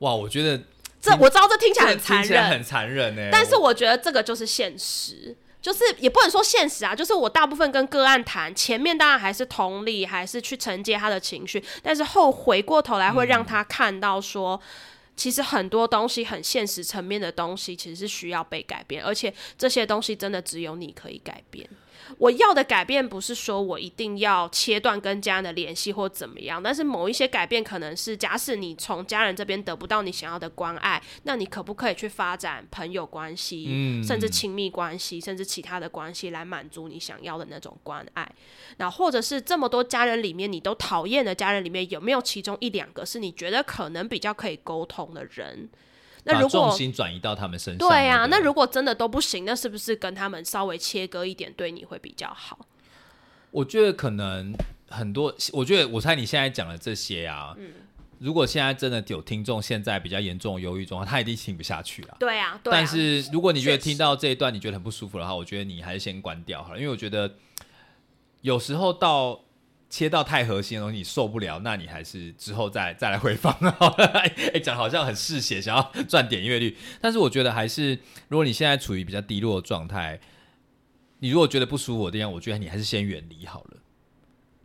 [0.00, 0.62] 哇，我觉得
[1.00, 3.28] 这我知道这听起来很残忍，很残忍呢。
[3.30, 14.60] 但是我觉得这个就是现实，就是也不能说现实啊，就是我大部分跟个案谈，前面当然还是同理，还是去承接他的情绪，但是后回过头来会让他看到说。
[15.16, 21.68] 其实很多东西很现实层面的东西，其实是需要被改变，而且这些东西真的只有你可以改变。
[22.16, 38.26] 我要的改变不是说我一定要切断跟家人的联系或怎么样，但是某一些改变可能是，假使你从家人这边得不到你想要的关爱，那你可不可以去发展朋友关系，嗯甚至亲密关系，甚至其他的关系来满足你想要的那种关爱？
[38.78, 45.68] 那或者是这么多家人里面，你都讨厌的家人里面，有没有其中一两个是你觉得可能比较可以沟通的人？
[46.24, 52.58] 那把如果重心转移到他们身上，对啊，那如果真的都不行，那是不是跟他们稍微切割一点，对你会比较好？
[53.50, 54.54] 我觉得可能
[54.88, 57.72] 很多，我觉得我猜你现在讲的这些啊，嗯
[58.18, 62.16] 如果现在真的有听众现在比较严重的忧郁状况，他一定听不下去啊。
[62.18, 62.76] 对啊，对啊。
[62.76, 67.32] 但是如果你觉得听到这一段你觉得很不舒服的话，我觉得你还是先关掉好了，因为我觉得
[68.40, 69.40] 有时候到
[69.90, 73.86] 切到太核心的东西你受不了，那你还是之后再再来回放好。
[73.88, 80.20] 哎、讲好像很嗜血，想要赚点阅率，但是我觉得还是，如果你现在处于比较低落的状态，
[81.20, 83.78] 你如果觉得不舒服的地方，我觉得你还是先远离好了。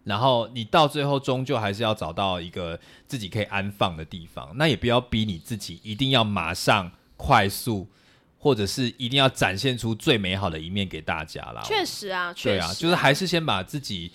[0.04, 7.88] 然后你到最后终究还是要找到一个自己可以安放的地方，那也不要逼你自己一定要马上快速，
[8.38, 11.62] 或者是一定要展现出最美好的一面给大家啦。
[11.64, 14.12] 确实啊，确实、对啊，就是还是先把自己，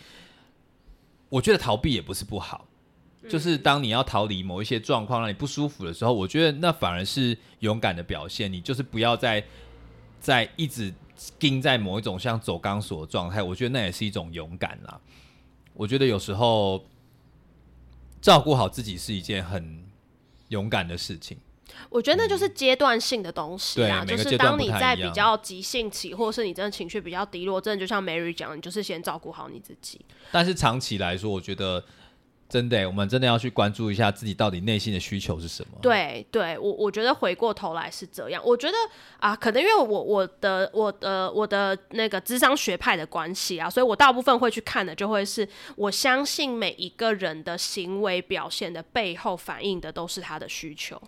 [1.29, 2.67] 我觉得逃避也不是不好，
[3.29, 8.51] 就是当你要逃离某一些状况让你不舒服的时候，我觉得那反而是勇敢的表现。
[8.53, 9.45] 你就是不要再
[10.21, 10.93] 再一直
[11.39, 15.01] 盯在某一种像走钢索的状态，我觉得那也是一种勇敢啦。
[15.75, 16.85] 我觉得有时候
[18.21, 19.85] 照顾好自己是一件很
[20.49, 21.37] 勇敢的事情。
[21.89, 30.01] 我觉得那就是阶段性的东西啊，就是当你在比较急性期，或是你真的情绪比较低落，真的就像 Mary 讲，你就是先照顾好你自己。
[30.31, 31.83] 但是长期来说，我觉得
[32.49, 38.43] 真的耶，我们真的要去关注一下自己到底内心的需求是什么。，对对，我我觉得回过头来是这样。
[38.43, 38.75] 我觉得
[39.19, 51.01] 啊，可能因为我我的我的我的那个智商学派的关系啊，所以我大部分会去看的就会是，我相信每一个人的行为表现的背后反映的都是他的需求。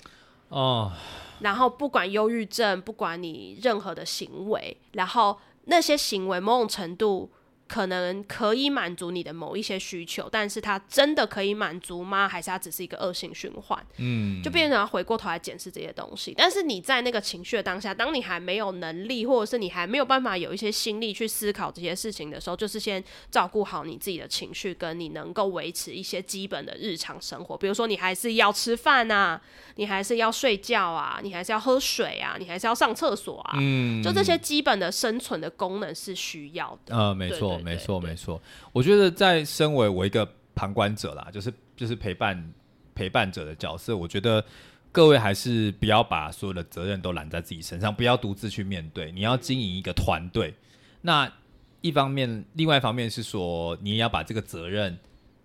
[0.51, 0.93] 哦，
[1.41, 7.31] 然后不管忧郁症，不管你任何的行为，然后那些行为某种程度
[7.71, 12.29] 可能可以满足你的某一些需求，但是它真的可以满足吗？
[12.29, 13.87] 还是它只是一个恶性循环？
[13.99, 16.35] 嗯，就变成要回过头来检视这些东西。
[16.37, 27.57] 但是你在那个情绪的当下，当你还没有能力，或者是你还没有办法有一些心力去思考这些事情的时候，就是先照顾好你自己的情绪，跟你能够维持一些基本的日常生活。
[27.57, 29.41] 比如说，你还是要吃饭啊，
[29.77, 33.59] 你还是要睡觉啊，你还是要喝水啊，你还是要上厕所啊。
[33.61, 36.97] 嗯就这些基本的生存的功能是需要的。
[36.97, 38.41] 呃，没错，没错，没错。
[38.73, 42.53] 我觉得在身为我一个旁观者啦，就是就是陪伴
[42.95, 44.45] 陪伴者的角色，我觉得
[44.93, 49.13] 各位还是不要把所有的责任都揽在自己身上，不要独自去面对。
[49.13, 50.55] 你要经营一个团队，
[51.01, 51.33] 那
[51.81, 54.99] 一方面，另外一方面是说，你也要把这个责任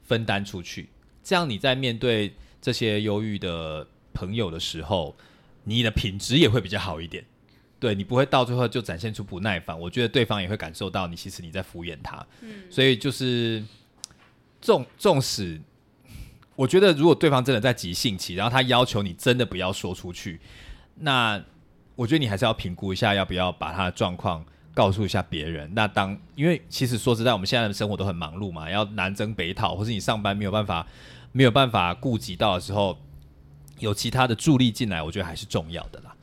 [0.03, 0.89] 分担出去，
[1.23, 5.15] 这样你在面对这些忧郁的朋友的时候，
[5.63, 7.23] 你的品质也会比较好一点。
[7.85, 13.63] 对你不会到最后就展现出不耐烦，我觉得对方也会感受到你其实你在敷衍他，嗯，所以就是
[14.59, 15.61] 纵纵使
[16.55, 20.39] 我觉得如果对方真的在急性期，然后他要求你真的不要说出去，
[20.95, 21.39] 那
[21.95, 25.71] 我觉得你还是要评估一下要不要把他的状况告诉一下别人。
[25.75, 30.87] 那当因为其实说实在，我们现在的生活都很忙碌嘛，要南征北讨，或是你上班没有办法
[31.31, 32.97] 没有办法顾及到的时候，
[33.77, 36.15] 有其他的助力进来，我觉得还是重要的啦。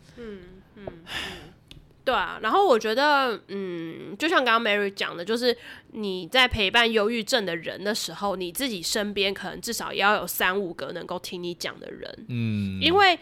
[2.05, 5.57] 对啊，然后我觉得，嗯，就像刚刚 Mary 讲的，就是
[5.93, 13.17] 你在陪伴忧郁症的人的时候，你自己身边可能至少也要有三五个能够听你讲的人，嗯，因为，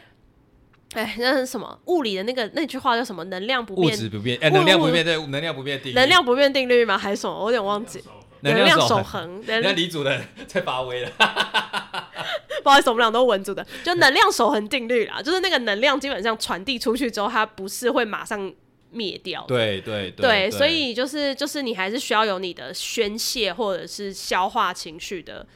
[0.95, 3.23] 哎，那是什么物理的那个那句话叫什么？
[3.25, 6.97] 能量不变物，质不变，哎、能量不变，对，能量不变定律，能量不变定律吗？
[6.97, 7.39] 还是什么？
[7.39, 8.03] 我有点忘记。
[8.43, 11.11] 能量守恒，恒，人家能李主任在发威了，
[12.65, 18.51] 不好意思，我们俩都文组的，就能量守恒定律啦，就是那个能量基本上传递出去之后，它不是会马上
[18.91, 19.49] 灭掉的。
[19.49, 25.47] 对对对，所以就是就是你还是需要有你的宣泄或者是消化情绪的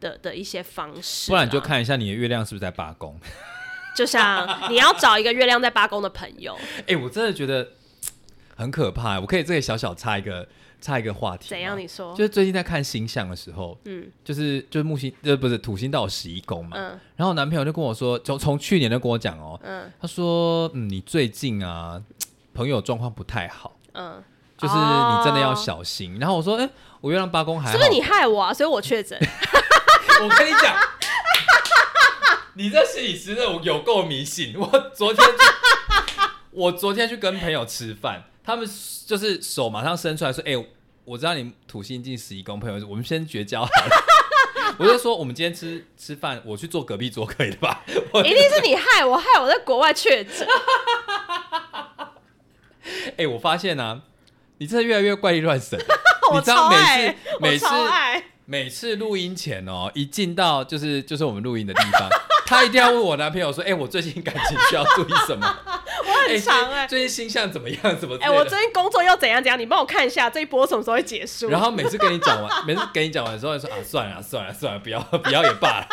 [0.00, 3.18] 的的一些方式，不然你就，看一下你的月亮是不是在罢工。
[3.96, 7.72] 就像你要找一个月亮在八宫的朋友， 哎、我真的觉得
[8.56, 9.18] 很可怕。
[9.18, 10.46] 我可以这里小小插一个
[10.80, 11.76] 插一个话题，怎样？
[11.76, 12.14] 你说？
[12.14, 22.00] 就是最近在看星象的时候，嗯就是就是木星呃不是土星到十一宫嘛，嗯然后我男朋友就跟我说，从从去年就跟我讲哦，嗯他说嗯你最近啊
[22.54, 24.22] 朋友状况不太好，嗯，
[24.56, 26.18] 就是你真的要哦小心。
[26.18, 26.68] 然后我说哎、
[27.00, 28.52] 我月亮八宫还好，是不是你害我啊？
[28.52, 29.18] 所以我确诊。
[30.22, 30.76] 我跟你讲，
[32.54, 34.54] 你这心理师的有够迷信。
[34.58, 35.32] 我昨天去，
[36.50, 38.68] 我昨天去跟朋友吃饭，他们
[39.06, 40.52] 就是手马上伸出来说：“哎、
[41.06, 44.04] 我知道你土星进十一宫，朋友，我们先绝交好了。
[44.76, 47.82] ”我就说：“我们今天吃吃饭，我去坐隔壁桌可以的吧？”
[48.12, 50.46] 我一定是你害我，害我在国外确诊。
[53.16, 54.02] 哎、我发现啊，
[54.58, 55.78] 你真的越来越怪力乱神。
[56.30, 57.66] 我你知道每超爱次，每次。
[58.46, 62.08] 每次录音前哦，一进到就是就是我们录音的地方，
[62.44, 65.46] 他一定要问我男朋友说：“哎、我最近感情需要注意什么？
[66.04, 67.78] 我很长哎、最近星象怎么样？
[67.96, 71.48] 怎么哎、类的？”我最近工作又怎样怎样，你帮我看一下这一波什么时候会结束？
[71.48, 75.86] 然后每次跟你讲完，每次跟你讲完之后，你说啊，算了算了算了，不要不要也罢了，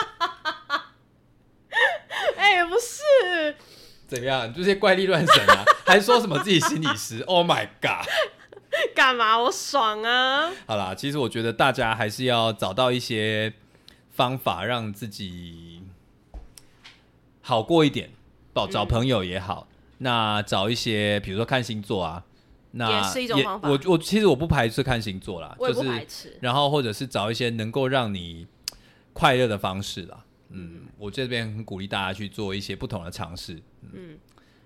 [2.38, 3.56] 哎、不是，
[4.08, 4.52] 怎么样？
[4.52, 7.22] 这些怪力乱神啊，还说什么自己心理师？
[7.28, 8.08] Oh my god！
[8.94, 9.40] 干嘛？
[9.40, 10.52] 我爽啊！
[10.68, 13.54] 好啦，其实我觉得大家还是要找到一些
[14.12, 15.82] 方法，让自己
[17.42, 18.12] 好过一点，
[18.54, 19.68] 找找朋友也好，
[20.00, 22.24] 那找一些，比如说看星座啊，
[22.72, 26.38] 那也是一种方法我我其实我不排斥看星座啦，我也不就是排斥。
[26.42, 28.46] 然后或者是找一些能够让你
[29.14, 30.24] 快乐的方式啦。
[30.50, 33.60] 嗯，我这边很鼓励大家去做一些不同的尝试。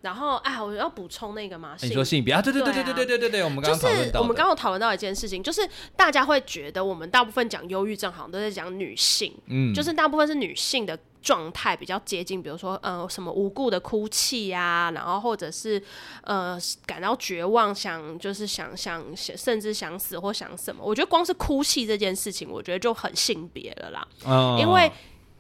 [0.01, 2.41] 然后，哎，我要补充那个嘛，哎你说性别啊？
[2.41, 5.61] 对对对对对啊对对对对对，我们刚就是刚讨论到，我们刚刚有讨论到一件事情，就是
[5.95, 15.81] 大家会觉得我们大部分讲忧郁症，好像都在讲女性，嗯，就是大部分是女性的状态比较接近，比如说呃什么无故的哭泣呀、然后或者是
[16.23, 20.83] 呃感到绝望，想就是想想想甚至想死或想什么。
[20.83, 24.91] 我觉得光是哭泣这件事情，我觉得就很性别了啦，哦因为。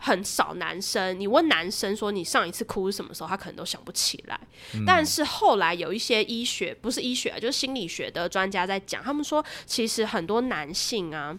[0.03, 4.39] 很少男生，你问男生说你上一次哭是什么时候，他可能都想不起来。
[4.83, 11.37] 但是后来有一些医学，不是医学啊，就是心理学的专家在讲，他们说其实很多男性啊，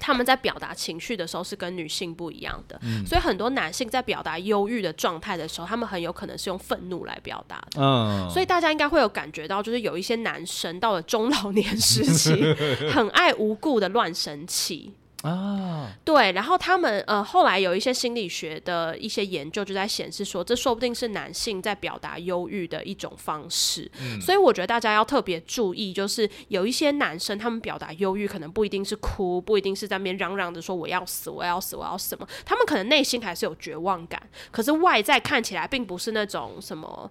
[0.00, 7.80] 他们在表达情绪的时候是跟女性不一样的，嗯所以很多男性在表达忧郁的状态的时候，他们很有可能是用愤怒来表达的。
[7.80, 12.52] 嗯，所以大家应该会有感觉到，就是有一些男生到了中老年时期，
[12.92, 14.92] 很爱无故的乱生气。
[15.26, 23.90] 啊，对，然后他们呃后来有一些心理学的一些研究就在显示说，这说不定是男性在表达忧郁的一种方式。
[24.20, 34.22] 所以我觉得大家要特别注意，就是有一些男生他们表达忧郁，可能不一定是哭，不一定是在那边嚷嚷着说我要死，我要死，我要死什么，他们可能内心还是有绝望感，
[34.52, 37.10] 可是外在看起来并不是那种什么。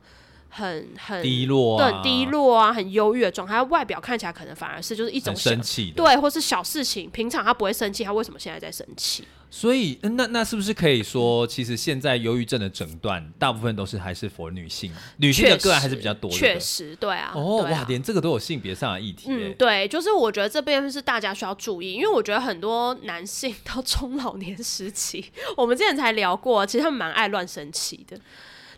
[0.55, 5.91] 很很低落啊，对很低落啊，很忧郁的状态，他外表看起来可能反而是就是一种生气。
[5.95, 9.25] 对，或是小事情，平常他不会生气，他为什么现在在生气？
[9.51, 16.35] 所以嗯那那是不是可以说，其实现在忧郁症的诊断大部分都是还是 for 女性，女性的个案还是比较多的。
[16.35, 25.23] 确实，对啊，哦，啊哇，连这个都有性别上的议题嗯，对，就是我觉得这边是大家需要注意，因为我觉得很多男性到中老年时期，
[25.55, 28.17] 我们之前才聊过，其实他们蛮爱乱生气的，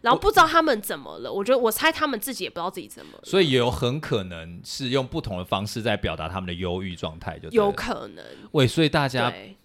[0.08, 1.32] 然后不知道他们怎么了。
[1.32, 8.24] 我觉得我猜他们自己也不知道自己怎么了，所以也有很可能是用不同的方式在表达他们的忧郁状态，就有可能。
[8.54, 9.56] 喂，所以大家对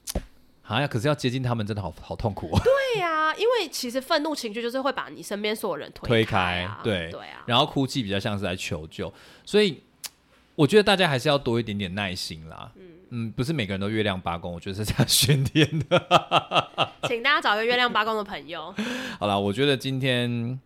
[0.62, 2.60] 好像可是要接近他们真的好好痛苦啊。
[2.64, 9.12] 对呀、因为其实愤怒情绪就是会把你身边所有人推开啊，对对啊，然后哭泣比较像是在求救，
[9.44, 9.82] 所以
[10.54, 12.72] 我觉得大家还是要多一点点耐心啦。
[12.76, 12.91] 嗯
[13.36, 16.90] 不是每个人都月亮八宫，我觉得是这样训练的。
[17.08, 18.74] 请大家找一个月亮八宫的朋友。
[19.20, 20.58] 好了，我觉得今天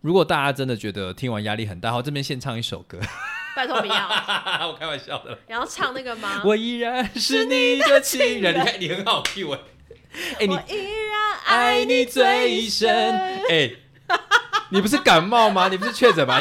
[0.00, 2.98] 如果大家真的觉得听完压力很大，好，这边先唱一首歌，
[3.54, 4.08] 拜托不要，
[4.66, 5.38] 我开玩笑的啦。
[5.46, 6.42] 然后唱那个吗？
[6.44, 9.58] 我依然是你的情人，你看你很好 Q 哎、
[10.40, 13.14] 哎、你我依然爱你最深，
[13.50, 13.70] 哎、
[14.70, 15.68] 你不是感冒吗？
[15.68, 16.40] 你不是确诊吗？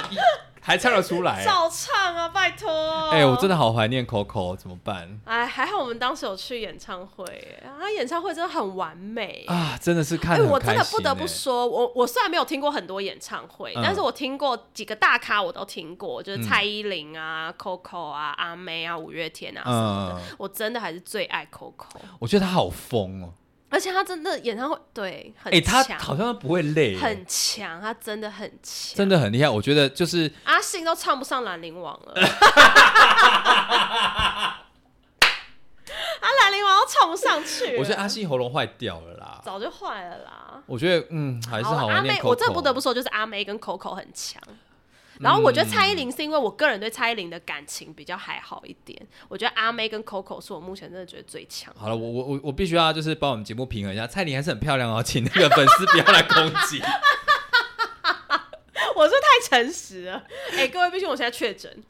[0.64, 3.10] 一还唱得出来、照唱啊，拜托。
[3.10, 9.44] 哎、我真的好怀念 Coco，怎么办哎，还好我们当时有去演唱会耶，他演唱会真的很完美。
[9.48, 9.78] 啊？
[9.82, 20.16] 真的是看我真的不得不哎说，我我虽然没有听过很多演唱会，嗯但是我听过几个大咖，我都听过，就是嗯蔡依林啊、Coco 啊、阿妹啊、五月天啊什么的。
[20.16, 23.34] 嗯，我真的还是最爱 Coco，我觉得他好疯哦、
[23.74, 29.50] 而且他真的演唱会对很哎、他强，好像不会累、很强，他真的很强，真的很厉害。
[29.50, 32.14] 我觉得就是阿信都唱不上兰陵王了，
[36.22, 39.42] 他 兰陵王都唱不上去了，我觉得阿信喉咙坏掉了啦。
[39.44, 40.62] 早就坏了啦。
[40.68, 42.28] 我觉得嗯，还是好阿妹，Coco。
[42.28, 44.40] 我真的不得不说，就是阿妹跟 Coco 很强。
[45.20, 51.74] 然后我觉得蔡依林是因为我个人对蔡依林的感情比较还好一点，我觉得阿妹跟 Coco 是我目前真的觉得最强。
[51.78, 56.82] 好了，我我我我必须要就是帮我们节目平衡一下，蔡依林还是很漂亮哦，请那个粉丝不要来攻击。
[58.96, 61.84] 我是太诚实了，哎、各位，毕竟我现在确诊，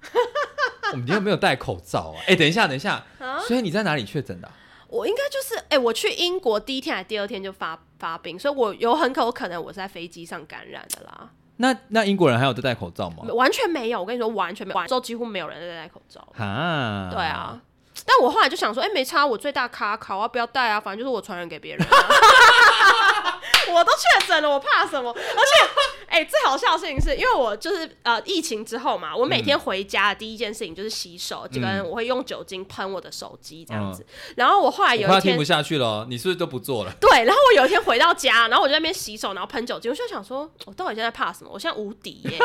[0.92, 2.22] 我们今天没有戴口罩啊！
[2.28, 4.54] 哎、等一下，等一下，啊所以你在哪里确诊的啊、
[4.88, 13.24] 我应该就是哎、我去英国第一天还第二天就发发病，所以我有很有可能我是在飞机上感染的啦，那那英国人还有在戴口罩吗？
[13.34, 16.26] 完全没有，我跟你说完全没有，完州几乎没有人在戴口罩。
[16.36, 17.60] 啊，对啊，
[18.06, 21.90] 但我后来就想说，哎、没差，我最大咖考啊，不要戴啊，反正就是我传染给别人、啊。
[23.70, 25.10] 我都确诊了，我怕什么？
[25.10, 34.04] 而且，哎、最好笑的事情是因为我就是呃疫情之后嘛，我每天回家的第一件事情就是洗手，这个我会用酒精喷我的手机这样子。
[34.36, 35.42] 然后我后来有一天不。
[35.52, 36.92] 下去了哦，你是不是都不做了？
[37.00, 41.50] 对，然后我有一天回到家，然后我就在那边洗手，然后喷酒精，我就想说，我到底现在怕什么？
[41.52, 42.38] 我现在无敌耶！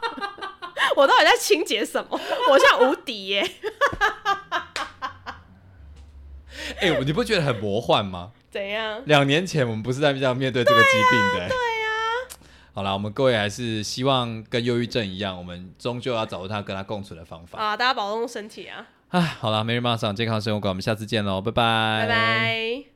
[0.96, 2.18] 我到底在清洁什么？
[2.50, 3.48] 我现在无敌耶！
[6.80, 8.32] 哎、你不觉得很魔幻吗？
[8.54, 9.02] 怎样？
[9.06, 12.38] 两年前我们不是在这样面对这个疾病的、对呀、
[12.72, 17.58] 好啦，我们各位还是希望跟忧郁症一样，我们终究要找到他跟他共处的方法。
[17.58, 22.93] 啊，大家保重身体啊，哎，好啦，每日马上健康生活馆，我们下次见喽，拜拜，拜拜。